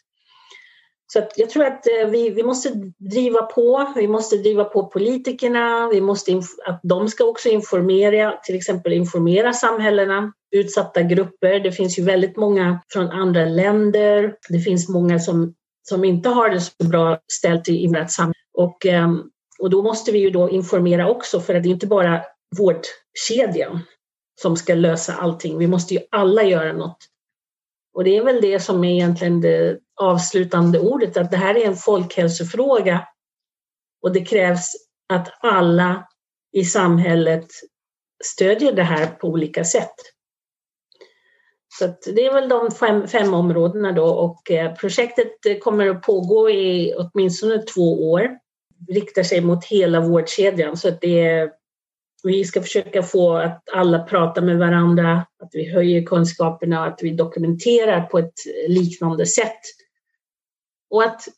Så 1.15 1.23
jag 1.37 1.51
tror 1.51 1.65
att 1.65 1.87
eh, 1.87 2.09
vi, 2.09 2.31
vi 2.31 2.43
måste 2.43 2.69
driva 2.99 3.43
på, 3.43 3.93
vi 3.97 4.09
måste 4.09 4.37
driva 4.37 4.65
på 4.65 4.87
politikerna, 4.87 5.89
vi 5.89 6.01
måste 6.01 6.43
att 6.67 6.81
de 6.83 7.09
ska 7.09 7.25
också 7.25 7.49
informera, 7.49 8.33
till 8.43 8.57
exempel 8.57 8.93
informera 8.93 9.53
samhällena, 9.53 10.33
utsatta 10.57 11.03
grupper. 11.03 11.61
Det 11.61 11.73
finns 11.73 11.99
ju 11.99 12.03
väldigt 12.03 12.37
många 12.37 12.81
från 12.93 13.11
andra 13.11 13.45
länder. 13.45 14.35
Det 14.49 14.59
finns 14.59 14.89
många 14.89 15.19
som, 15.19 15.55
som 15.83 16.05
inte 16.05 16.29
har 16.29 16.51
det 16.51 16.61
så 16.61 16.85
bra 16.85 17.19
ställt 17.33 17.69
i 17.69 17.87
vårt 17.87 18.11
samhälle. 18.11 18.35
Och, 18.59 18.87
eh, 18.87 19.13
och 19.59 19.71
då 19.71 19.83
måste 19.83 20.13
vi 20.13 20.19
ju 20.19 20.31
då 20.31 20.51
informera 20.51 21.11
också 21.11 21.41
för 21.41 21.55
att 21.55 21.63
det 21.63 21.69
är 21.69 21.71
inte 21.71 21.87
bara 21.87 22.23
vårdkedjan 22.59 23.81
som 24.41 24.57
ska 24.57 24.75
lösa 24.75 25.15
allting. 25.15 25.59
Vi 25.59 25.67
måste 25.67 25.95
ju 25.95 26.01
alla 26.11 26.43
göra 26.43 26.73
något. 26.73 26.99
Och 27.95 28.05
det 28.05 28.17
är 28.17 28.25
väl 28.25 28.41
det 28.41 28.61
som 28.61 28.85
är 28.85 28.95
egentligen 28.95 29.41
det 29.41 29.79
avslutande 30.01 30.79
ordet, 30.79 31.17
att 31.17 31.31
det 31.31 31.37
här 31.37 31.55
är 31.55 31.67
en 31.67 31.77
folkhälsofråga 31.77 33.09
och 34.03 34.13
det 34.13 34.25
krävs 34.25 34.73
att 35.09 35.29
alla 35.41 36.09
i 36.53 36.65
samhället 36.65 37.47
stödjer 38.25 38.73
det 38.73 38.83
här 38.83 39.07
på 39.07 39.29
olika 39.29 39.65
sätt. 39.65 39.95
Så 41.79 41.95
det 42.15 42.27
är 42.27 42.33
väl 42.33 42.49
de 42.49 42.71
fem, 42.71 43.09
fem 43.09 43.35
områdena 43.35 43.93
då 43.93 44.07
och 44.07 44.51
eh, 44.51 44.75
projektet 44.75 45.63
kommer 45.63 45.89
att 45.89 46.03
pågå 46.03 46.51
i 46.51 46.95
åtminstone 46.95 47.63
två 47.63 48.11
år. 48.11 48.31
Riktar 48.89 49.23
sig 49.23 49.41
mot 49.41 49.65
hela 49.65 50.01
vårdkedjan 50.01 50.77
så 50.77 50.89
att 50.89 51.01
det 51.01 51.21
är 51.21 51.51
vi 52.25 52.45
ska 52.45 52.63
försöka 52.63 53.03
få 53.03 53.37
att 53.37 53.69
alla 53.73 53.99
pratar 53.99 54.43
med 54.43 54.59
varandra, 54.59 55.27
att 55.43 55.51
vi 55.53 55.73
höjer 55.73 56.03
kunskaperna 56.03 56.81
och 56.81 56.87
att 56.87 56.99
vi 57.03 57.11
dokumenterar 57.11 58.01
på 58.01 58.19
ett 58.19 58.35
liknande 58.69 59.27
sätt. 59.27 59.61
Och 60.91 61.03
att 61.03 61.29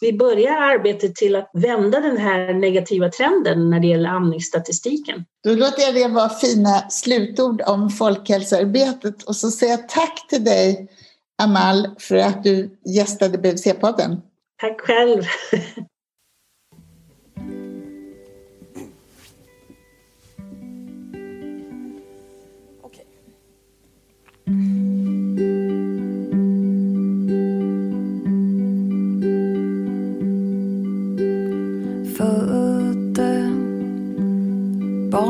vi 0.00 0.12
börjar 0.12 0.52
arbetet 0.52 1.14
till 1.14 1.36
att 1.36 1.50
vända 1.52 2.00
den 2.00 2.16
här 2.16 2.54
negativa 2.54 3.08
trenden 3.08 3.70
när 3.70 3.80
det 3.80 3.86
gäller 3.86 4.10
amningsstatistiken. 4.10 5.24
Då 5.44 5.54
låter 5.54 5.82
jag 5.82 5.94
det 5.94 6.08
vara 6.08 6.28
fina 6.28 6.90
slutord 6.90 7.62
om 7.66 7.90
folkhälsoarbetet 7.90 9.22
och 9.22 9.36
så 9.36 9.50
säger 9.50 9.72
jag 9.72 9.88
tack 9.88 10.28
till 10.28 10.44
dig 10.44 10.88
Amal 11.42 11.88
för 11.98 12.16
att 12.16 12.44
du 12.44 12.78
gästade 12.84 13.38
BVC-podden. 13.38 14.20
Tack 14.60 14.80
själv. 14.80 15.22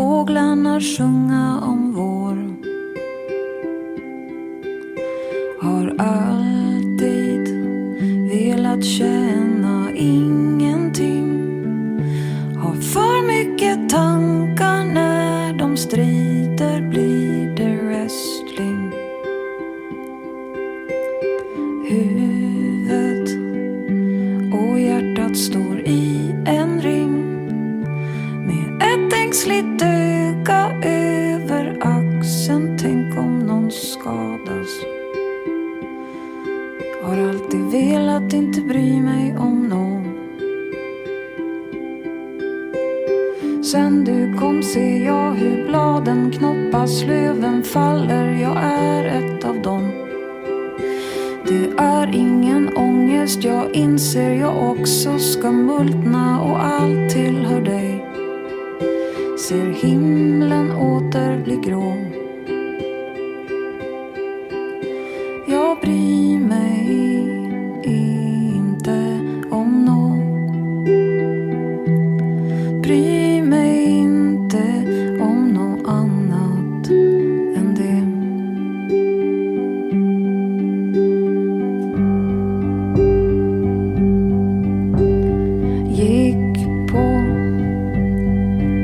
Fåglarna 0.00 0.80
sjunga 0.80 1.60
om 1.62 1.92
vår 1.94 2.09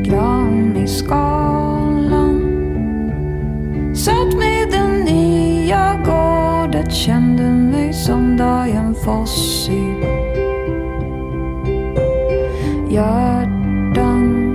grann 0.08 0.76
i 0.76 0.86
skalan. 0.86 2.42
Satt 3.94 4.34
med 4.38 4.70
den 4.70 5.04
nya 5.04 6.00
gårdet, 6.04 6.92
kände 6.92 7.42
mig 7.42 7.92
som 7.92 8.36
Dian 8.36 8.94
Fossey. 8.94 9.94
Hjärtan 12.90 14.46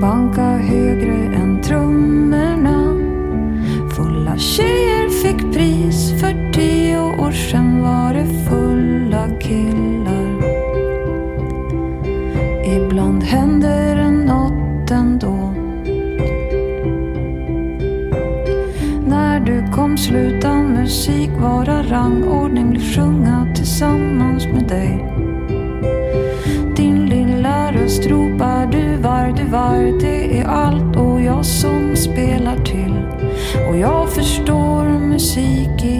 banka 0.00 0.56
högre 0.56 1.34
än 1.36 1.62
trummorna. 1.62 2.96
Fulla 3.96 4.38
tjejer 4.38 5.08
fick 5.08 5.52
pris, 5.52 6.20
för 6.20 6.52
tio 6.52 7.00
år 7.00 7.32
sedan 7.32 7.82
var 7.82 8.14
det 8.14 8.26
fulla 8.48 9.28
killar. 9.40 9.75
Musik 20.86 21.30
vara 21.40 21.82
rangordning, 21.82 22.70
blir 22.70 22.94
sjunga 22.94 23.46
tillsammans 23.54 24.46
med 24.46 24.68
dig. 24.68 25.04
Din 26.76 27.06
lilla 27.06 27.72
röst 27.72 28.06
ropar 28.06 28.66
du 28.66 28.96
var, 28.96 29.34
du 29.36 29.44
var, 29.44 30.00
det 30.00 30.40
är 30.40 30.44
allt 30.44 30.96
och 30.96 31.20
jag 31.20 31.46
som 31.46 31.96
spelar 31.96 32.56
till. 32.64 32.94
Och 33.68 33.76
jag 33.76 34.10
förstår 34.10 34.84
musik 34.98 35.84
i 35.84 35.95